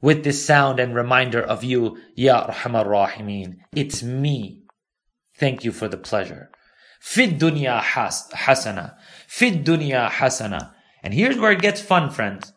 with 0.01 0.25
this 0.25 0.45
sound 0.45 0.77
and 0.77 0.93
reminder 0.93 1.41
of 1.41 1.63
you, 1.63 1.97
Ya 2.15 2.47
Rahman 2.47 2.85
Rahimeen. 2.85 3.55
It's 3.73 4.03
me. 4.03 4.63
Thank 5.39 5.63
you 5.63 5.71
for 5.71 5.87
the 5.87 5.97
pleasure. 5.97 6.51
Fid 6.99 7.39
dunya 7.39 7.79
has, 7.79 8.27
hasana. 8.33 8.95
Fid 9.25 9.65
dunya 9.65 10.09
hasana. 10.09 10.73
And 11.07 11.13
here's 11.13 11.37
where 11.37 11.53
it 11.53 11.61
gets 11.61 11.79
fun, 11.79 12.09
friends. 12.09 12.51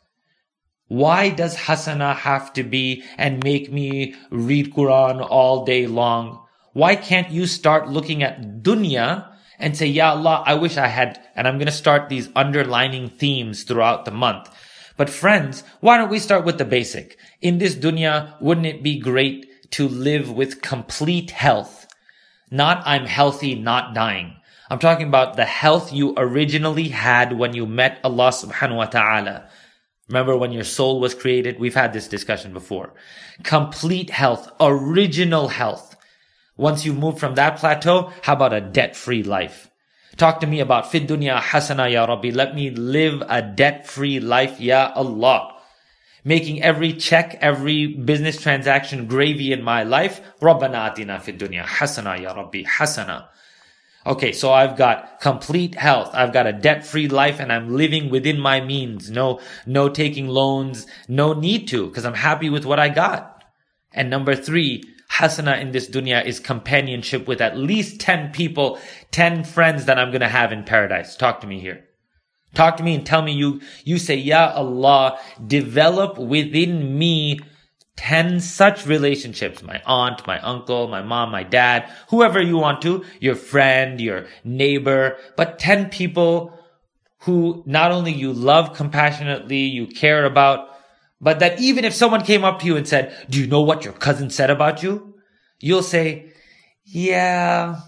Why 0.88 1.30
does 1.30 1.56
hasana 1.56 2.16
have 2.16 2.52
to 2.54 2.64
be 2.64 3.04
and 3.16 3.44
make 3.44 3.70
me 3.70 4.16
read 4.32 4.74
Quran 4.74 5.24
all 5.24 5.64
day 5.64 5.86
long? 5.86 6.44
Why 6.72 6.96
can't 6.96 7.30
you 7.30 7.46
start 7.46 7.88
looking 7.88 8.24
at 8.24 8.64
dunya 8.64 9.30
and 9.60 9.76
say, 9.76 9.86
Ya 9.86 10.14
Allah, 10.14 10.42
I 10.44 10.54
wish 10.54 10.76
I 10.76 10.88
had, 10.88 11.24
and 11.36 11.46
I'm 11.46 11.58
going 11.58 11.66
to 11.66 11.72
start 11.72 12.08
these 12.08 12.28
underlining 12.34 13.08
themes 13.08 13.62
throughout 13.62 14.04
the 14.04 14.10
month. 14.10 14.48
But 14.96 15.10
friends, 15.10 15.62
why 15.78 15.96
don't 15.96 16.10
we 16.10 16.18
start 16.18 16.44
with 16.44 16.58
the 16.58 16.64
basic? 16.64 17.16
In 17.40 17.58
this 17.58 17.76
dunya, 17.76 18.34
wouldn't 18.40 18.66
it 18.66 18.82
be 18.82 18.98
great 18.98 19.46
to 19.74 19.86
live 19.86 20.32
with 20.32 20.60
complete 20.60 21.30
health? 21.30 21.86
Not 22.50 22.82
I'm 22.84 23.06
healthy, 23.06 23.54
not 23.54 23.94
dying. 23.94 24.39
I'm 24.70 24.78
talking 24.78 25.08
about 25.08 25.34
the 25.34 25.44
health 25.44 25.92
you 25.92 26.14
originally 26.16 26.88
had 26.88 27.36
when 27.36 27.54
you 27.54 27.66
met 27.66 27.98
Allah 28.04 28.28
subhanahu 28.30 28.76
wa 28.76 28.84
ta'ala. 28.86 29.50
Remember 30.06 30.36
when 30.36 30.52
your 30.52 30.62
soul 30.62 31.00
was 31.00 31.12
created? 31.12 31.58
We've 31.58 31.74
had 31.74 31.92
this 31.92 32.06
discussion 32.06 32.52
before. 32.52 32.94
Complete 33.42 34.10
health, 34.10 34.48
original 34.60 35.48
health. 35.48 35.96
Once 36.56 36.84
you 36.84 36.92
move 36.92 37.18
from 37.18 37.34
that 37.34 37.56
plateau, 37.58 38.12
how 38.22 38.34
about 38.34 38.52
a 38.52 38.60
debt-free 38.60 39.24
life? 39.24 39.68
Talk 40.16 40.38
to 40.38 40.46
me 40.46 40.60
about 40.60 40.92
fid 40.92 41.08
dunya 41.08 41.40
hasana 41.40 41.90
ya 41.90 42.04
Rabbi. 42.04 42.30
Let 42.30 42.54
me 42.54 42.70
live 42.70 43.24
a 43.28 43.42
debt-free 43.42 44.20
life, 44.20 44.60
ya 44.60 44.92
Allah. 44.94 45.56
Making 46.22 46.62
every 46.62 46.92
check, 46.92 47.38
every 47.40 47.88
business 47.88 48.40
transaction 48.40 49.06
gravy 49.06 49.52
in 49.52 49.64
my 49.64 49.82
life. 49.82 50.20
Rabbana 50.40 50.94
atina 50.94 51.20
fid 51.20 51.40
dunya 51.40 51.64
hasana 51.64 52.20
ya 52.20 52.34
Rabbi 52.34 52.62
hasana. 52.62 53.26
Okay, 54.06 54.32
so 54.32 54.50
I've 54.52 54.78
got 54.78 55.20
complete 55.20 55.74
health. 55.74 56.10
I've 56.14 56.32
got 56.32 56.46
a 56.46 56.54
debt-free 56.54 57.08
life 57.08 57.38
and 57.38 57.52
I'm 57.52 57.74
living 57.74 58.08
within 58.08 58.40
my 58.40 58.60
means. 58.60 59.10
No, 59.10 59.40
no 59.66 59.90
taking 59.90 60.26
loans. 60.26 60.86
No 61.06 61.34
need 61.34 61.68
to 61.68 61.86
because 61.86 62.06
I'm 62.06 62.14
happy 62.14 62.48
with 62.48 62.64
what 62.64 62.80
I 62.80 62.88
got. 62.88 63.44
And 63.92 64.08
number 64.08 64.34
three, 64.34 64.84
hasana 65.12 65.60
in 65.60 65.72
this 65.72 65.90
dunya 65.90 66.24
is 66.24 66.40
companionship 66.40 67.28
with 67.28 67.42
at 67.42 67.58
least 67.58 68.00
10 68.00 68.32
people, 68.32 68.78
10 69.10 69.44
friends 69.44 69.84
that 69.84 69.98
I'm 69.98 70.10
going 70.10 70.20
to 70.22 70.28
have 70.28 70.52
in 70.52 70.64
paradise. 70.64 71.16
Talk 71.16 71.40
to 71.42 71.46
me 71.46 71.60
here. 71.60 71.84
Talk 72.54 72.78
to 72.78 72.82
me 72.82 72.94
and 72.94 73.06
tell 73.06 73.22
me 73.22 73.32
you, 73.32 73.60
you 73.84 73.98
say, 73.98 74.16
Ya 74.16 74.52
Allah, 74.54 75.18
develop 75.46 76.18
within 76.18 76.98
me 76.98 77.38
10 78.00 78.40
such 78.40 78.86
relationships. 78.86 79.62
My 79.62 79.82
aunt, 79.84 80.26
my 80.26 80.40
uncle, 80.40 80.88
my 80.88 81.02
mom, 81.02 81.30
my 81.30 81.42
dad, 81.42 81.86
whoever 82.08 82.40
you 82.40 82.56
want 82.56 82.80
to, 82.80 83.04
your 83.20 83.34
friend, 83.34 84.00
your 84.00 84.26
neighbor, 84.42 85.18
but 85.36 85.58
10 85.58 85.90
people 85.90 86.58
who 87.18 87.62
not 87.66 87.92
only 87.92 88.10
you 88.10 88.32
love 88.32 88.72
compassionately, 88.72 89.58
you 89.58 89.86
care 89.86 90.24
about, 90.24 90.70
but 91.20 91.40
that 91.40 91.60
even 91.60 91.84
if 91.84 91.92
someone 91.92 92.24
came 92.24 92.42
up 92.42 92.60
to 92.60 92.66
you 92.66 92.74
and 92.78 92.88
said, 92.88 93.14
do 93.28 93.38
you 93.38 93.46
know 93.46 93.60
what 93.60 93.84
your 93.84 93.92
cousin 93.92 94.30
said 94.30 94.48
about 94.48 94.82
you? 94.82 95.16
You'll 95.58 95.82
say, 95.82 96.32
yeah, 96.86 97.80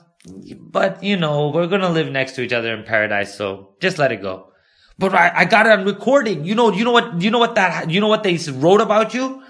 but 0.60 1.02
you 1.02 1.16
know, 1.16 1.48
we're 1.48 1.68
going 1.68 1.80
to 1.80 1.88
live 1.88 2.12
next 2.12 2.32
to 2.32 2.42
each 2.42 2.52
other 2.52 2.74
in 2.74 2.82
paradise. 2.82 3.34
So 3.34 3.76
just 3.80 3.96
let 3.96 4.12
it 4.12 4.20
go. 4.20 4.52
But 4.98 5.14
I, 5.14 5.32
I 5.34 5.44
got 5.46 5.64
it 5.64 5.72
on 5.72 5.86
recording. 5.86 6.44
You 6.44 6.54
know, 6.54 6.70
you 6.70 6.84
know 6.84 6.92
what, 6.92 7.22
you 7.22 7.30
know 7.30 7.38
what 7.38 7.54
that, 7.54 7.90
you 7.90 7.98
know 7.98 8.08
what 8.08 8.24
they 8.24 8.36
wrote 8.36 8.82
about 8.82 9.14
you? 9.14 9.41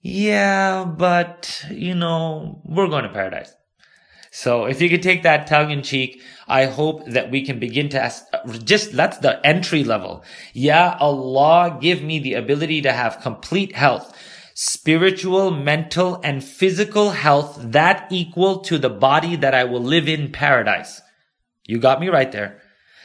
Yeah, 0.00 0.84
but 0.84 1.64
you 1.70 1.94
know, 1.94 2.62
we're 2.64 2.88
going 2.88 3.04
to 3.04 3.10
paradise. 3.10 3.52
So 4.30 4.66
if 4.66 4.80
you 4.80 4.88
could 4.88 5.02
take 5.02 5.22
that 5.22 5.46
tongue 5.46 5.70
in 5.70 5.82
cheek, 5.82 6.22
I 6.46 6.66
hope 6.66 7.06
that 7.06 7.30
we 7.30 7.44
can 7.44 7.58
begin 7.58 7.88
to 7.90 8.00
ask, 8.00 8.24
just 8.64 8.92
that's 8.92 9.18
the 9.18 9.44
entry 9.44 9.84
level. 9.84 10.22
Yeah, 10.52 10.96
Allah 11.00 11.78
give 11.80 12.02
me 12.02 12.18
the 12.18 12.34
ability 12.34 12.82
to 12.82 12.92
have 12.92 13.20
complete 13.22 13.74
health, 13.74 14.16
spiritual, 14.54 15.50
mental, 15.50 16.20
and 16.22 16.44
physical 16.44 17.10
health 17.10 17.58
that 17.60 18.06
equal 18.10 18.60
to 18.60 18.78
the 18.78 18.90
body 18.90 19.34
that 19.36 19.54
I 19.54 19.64
will 19.64 19.82
live 19.82 20.08
in 20.08 20.30
paradise. 20.30 21.00
You 21.66 21.78
got 21.78 22.00
me 22.00 22.08
right 22.08 22.30
there. 22.30 22.60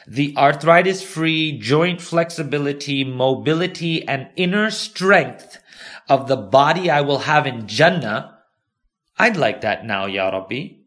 The 0.05 0.35
arthritis 0.37 1.01
free, 1.01 1.57
joint 1.57 2.01
flexibility, 2.01 3.05
mobility, 3.05 4.05
and 4.05 4.27
inner 4.35 4.69
strength 4.69 5.59
of 6.09 6.27
the 6.27 6.37
body 6.37 6.89
I 6.89 7.01
will 7.01 7.19
have 7.19 7.47
in 7.47 7.67
Jannah. 7.67 8.39
I'd 9.17 9.37
like 9.37 9.61
that 9.61 9.85
now, 9.85 10.05
Ya 10.05 10.29
Rabbi 10.29 10.83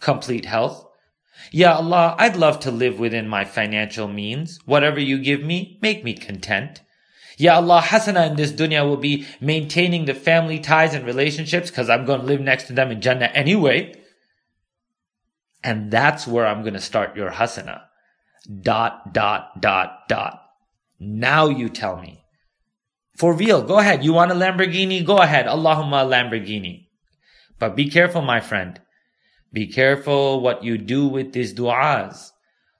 complete 0.00 0.44
health. 0.44 0.86
Ya 1.52 1.76
Allah, 1.76 2.16
I'd 2.18 2.36
love 2.36 2.60
to 2.60 2.70
live 2.70 2.98
within 2.98 3.28
my 3.28 3.44
financial 3.44 4.08
means. 4.08 4.58
Whatever 4.64 5.00
you 5.00 5.18
give 5.18 5.42
me, 5.42 5.78
make 5.80 6.04
me 6.04 6.14
content. 6.14 6.82
Ya 7.36 7.54
Allah, 7.54 7.80
hasana 7.80 8.30
in 8.30 8.36
this 8.36 8.52
dunya 8.52 8.84
will 8.84 8.96
be 8.96 9.26
maintaining 9.40 10.04
the 10.04 10.14
family 10.14 10.58
ties 10.58 10.94
and 10.94 11.06
relationships 11.06 11.70
because 11.70 11.88
I'm 11.88 12.04
going 12.04 12.20
to 12.20 12.26
live 12.26 12.40
next 12.40 12.64
to 12.64 12.72
them 12.72 12.90
in 12.90 13.00
Jannah 13.00 13.26
anyway. 13.26 13.94
And 15.62 15.90
that's 15.90 16.26
where 16.26 16.46
I'm 16.46 16.62
going 16.62 16.74
to 16.74 16.80
start 16.80 17.16
your 17.16 17.30
hasana. 17.30 17.82
Dot, 18.62 19.12
dot, 19.12 19.60
dot, 19.60 20.08
dot. 20.08 20.42
Now 20.98 21.48
you 21.48 21.68
tell 21.68 22.00
me. 22.00 22.24
For 23.18 23.34
real, 23.34 23.62
go 23.62 23.80
ahead. 23.80 24.04
You 24.04 24.12
want 24.12 24.30
a 24.30 24.34
Lamborghini? 24.34 25.04
Go 25.04 25.18
ahead. 25.18 25.46
Allahumma 25.46 26.06
Lamborghini. 26.06 26.86
But 27.58 27.74
be 27.74 27.90
careful, 27.90 28.22
my 28.22 28.38
friend. 28.38 28.80
Be 29.52 29.66
careful 29.66 30.40
what 30.40 30.62
you 30.62 30.78
do 30.78 31.08
with 31.08 31.32
these 31.32 31.52
du'as. 31.52 32.30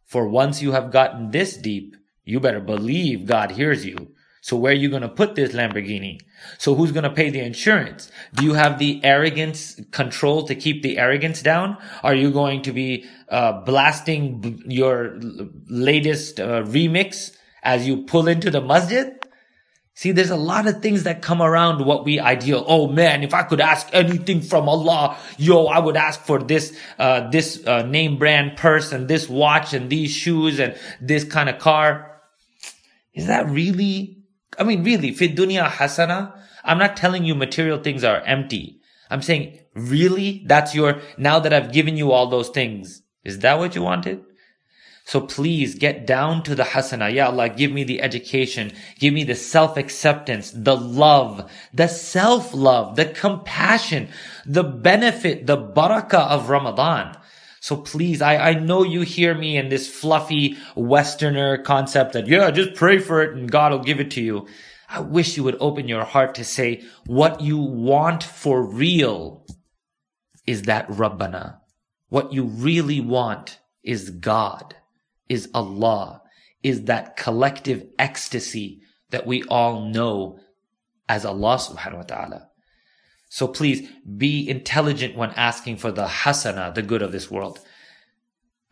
For 0.06 0.28
once 0.28 0.62
you 0.62 0.70
have 0.72 0.92
gotten 0.92 1.32
this 1.32 1.56
deep, 1.56 1.96
you 2.24 2.38
better 2.38 2.60
believe 2.60 3.26
God 3.26 3.50
hears 3.50 3.84
you. 3.84 4.12
So 4.40 4.56
where 4.56 4.70
are 4.70 4.76
you 4.76 4.88
going 4.88 5.02
to 5.02 5.08
put 5.08 5.34
this 5.34 5.54
Lamborghini? 5.54 6.20
So 6.56 6.76
who's 6.76 6.92
going 6.92 7.02
to 7.02 7.10
pay 7.10 7.30
the 7.30 7.40
insurance? 7.40 8.08
Do 8.34 8.44
you 8.44 8.54
have 8.54 8.78
the 8.78 9.00
arrogance 9.02 9.80
control 9.90 10.46
to 10.46 10.54
keep 10.54 10.84
the 10.84 10.98
arrogance 10.98 11.42
down? 11.42 11.78
Are 12.04 12.14
you 12.14 12.30
going 12.30 12.62
to 12.62 12.72
be 12.72 13.06
uh, 13.28 13.64
blasting 13.64 14.40
b- 14.40 14.62
your 14.68 15.18
latest 15.68 16.38
uh, 16.38 16.62
remix 16.62 17.32
as 17.64 17.88
you 17.88 18.04
pull 18.04 18.28
into 18.28 18.52
the 18.52 18.60
masjid? 18.60 19.17
See, 19.98 20.12
there's 20.12 20.30
a 20.30 20.36
lot 20.36 20.68
of 20.68 20.80
things 20.80 21.02
that 21.02 21.22
come 21.22 21.42
around 21.42 21.84
what 21.84 22.04
we 22.04 22.20
ideal. 22.20 22.64
Oh 22.68 22.86
man, 22.86 23.24
if 23.24 23.34
I 23.34 23.42
could 23.42 23.60
ask 23.60 23.88
anything 23.92 24.42
from 24.42 24.68
Allah, 24.68 25.16
yo, 25.38 25.66
I 25.66 25.80
would 25.80 25.96
ask 25.96 26.20
for 26.20 26.38
this, 26.38 26.78
uh, 27.00 27.28
this, 27.30 27.66
uh, 27.66 27.82
name 27.82 28.16
brand 28.16 28.56
purse 28.56 28.92
and 28.92 29.08
this 29.08 29.28
watch 29.28 29.74
and 29.74 29.90
these 29.90 30.12
shoes 30.12 30.60
and 30.60 30.76
this 31.00 31.24
kind 31.24 31.48
of 31.48 31.58
car. 31.58 32.20
Is 33.12 33.26
that 33.26 33.50
really, 33.50 34.18
I 34.56 34.62
mean, 34.62 34.84
really, 34.84 35.10
fit 35.10 35.34
dunya 35.34 35.68
hasana? 35.68 36.32
I'm 36.62 36.78
not 36.78 36.96
telling 36.96 37.24
you 37.24 37.34
material 37.34 37.82
things 37.82 38.04
are 38.04 38.20
empty. 38.20 38.80
I'm 39.10 39.20
saying, 39.20 39.58
really? 39.74 40.44
That's 40.46 40.76
your, 40.76 41.00
now 41.16 41.40
that 41.40 41.52
I've 41.52 41.72
given 41.72 41.96
you 41.96 42.12
all 42.12 42.28
those 42.28 42.50
things, 42.50 43.02
is 43.24 43.40
that 43.40 43.58
what 43.58 43.74
you 43.74 43.82
wanted? 43.82 44.22
So 45.08 45.22
please 45.22 45.74
get 45.74 46.06
down 46.06 46.42
to 46.42 46.54
the 46.54 46.64
hasana. 46.64 47.10
Ya 47.10 47.28
Allah, 47.30 47.48
give 47.48 47.72
me 47.72 47.82
the 47.82 48.02
education. 48.02 48.72
Give 48.98 49.14
me 49.14 49.24
the 49.24 49.34
self-acceptance, 49.34 50.50
the 50.50 50.76
love, 50.76 51.50
the 51.72 51.86
self-love, 51.86 52.96
the 52.96 53.06
compassion, 53.06 54.10
the 54.44 54.62
benefit, 54.62 55.46
the 55.46 55.56
barakah 55.56 56.28
of 56.28 56.50
Ramadan. 56.50 57.16
So 57.58 57.78
please, 57.78 58.20
I, 58.20 58.50
I 58.50 58.52
know 58.52 58.82
you 58.82 59.00
hear 59.00 59.34
me 59.34 59.56
in 59.56 59.70
this 59.70 59.88
fluffy 59.88 60.58
Westerner 60.76 61.56
concept 61.64 62.12
that, 62.12 62.26
yeah, 62.26 62.50
just 62.50 62.74
pray 62.74 62.98
for 62.98 63.22
it 63.22 63.34
and 63.34 63.50
God 63.50 63.72
will 63.72 63.78
give 63.78 64.00
it 64.00 64.10
to 64.10 64.20
you. 64.20 64.46
I 64.90 65.00
wish 65.00 65.38
you 65.38 65.44
would 65.44 65.56
open 65.58 65.88
your 65.88 66.04
heart 66.04 66.34
to 66.34 66.44
say 66.44 66.84
what 67.06 67.40
you 67.40 67.56
want 67.56 68.22
for 68.22 68.62
real 68.62 69.46
is 70.46 70.64
that 70.64 70.86
Rabbana. 70.90 71.60
What 72.10 72.34
you 72.34 72.44
really 72.44 73.00
want 73.00 73.58
is 73.82 74.10
God 74.10 74.74
is 75.28 75.48
Allah, 75.54 76.22
is 76.62 76.84
that 76.84 77.16
collective 77.16 77.84
ecstasy 77.98 78.80
that 79.10 79.26
we 79.26 79.42
all 79.44 79.86
know 79.86 80.38
as 81.08 81.24
Allah 81.24 81.56
subhanahu 81.56 81.96
wa 81.96 82.02
ta'ala. 82.02 82.48
So 83.30 83.48
please 83.48 83.88
be 84.16 84.48
intelligent 84.48 85.16
when 85.16 85.30
asking 85.30 85.76
for 85.76 85.92
the 85.92 86.06
hasana, 86.06 86.74
the 86.74 86.82
good 86.82 87.02
of 87.02 87.12
this 87.12 87.30
world. 87.30 87.60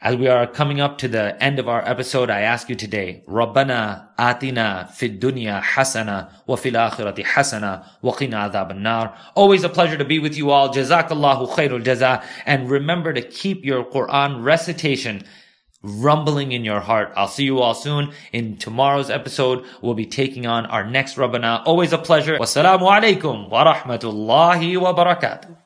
As 0.01 0.17
we 0.17 0.29
are 0.29 0.47
coming 0.47 0.79
up 0.79 0.99
to 0.99 1.09
the 1.09 1.43
end 1.43 1.59
of 1.59 1.69
our 1.69 1.83
episode, 1.89 2.29
I 2.29 2.43
ask 2.43 2.69
you 2.69 2.75
today, 2.75 3.25
Rabbana 3.27 4.15
atina 4.19 4.91
fid 4.91 5.21
dunya 5.21 5.63
hasana 5.63 6.31
wa 6.47 6.57
fil 6.57 6.75
akhirati 6.75 7.25
hasana 7.25 7.87
wa 8.03 8.13
qina 8.13 8.51
adhab 8.51 8.77
nar 8.77 9.17
Always 9.35 9.65
a 9.65 9.71
pleasure 9.71 9.97
to 9.97 10.05
be 10.05 10.19
with 10.19 10.37
you 10.37 10.51
all. 10.51 10.69
Jazakallahu 10.69 11.49
khairul 11.49 11.83
jaza. 11.83 12.23
And 12.45 12.71
remember 12.71 13.15
to 13.15 13.23
keep 13.23 13.65
your 13.65 13.85
Quran 13.85 14.45
recitation 14.45 15.25
rumbling 15.87 16.53
in 16.53 16.65
your 16.65 16.81
heart. 16.81 17.13
I'll 17.17 17.29
see 17.29 17.45
you 17.45 17.61
all 17.61 17.75
soon. 17.75 18.13
In 18.33 18.57
tomorrow's 18.57 19.11
episode, 19.11 19.65
we'll 19.81 19.95
be 19.95 20.07
taking 20.07 20.47
on 20.47 20.67
our 20.67 20.85
next 20.85 21.17
Rabbana. 21.17 21.63
Always 21.65 21.93
a 21.93 21.99
pleasure. 21.99 22.39
Wassalamu 22.39 22.87
alaikum 22.91 23.49
wa 23.49 23.73
rahmatullahi 23.73 24.81
wa 24.81 24.95
barakatuh. 24.95 25.66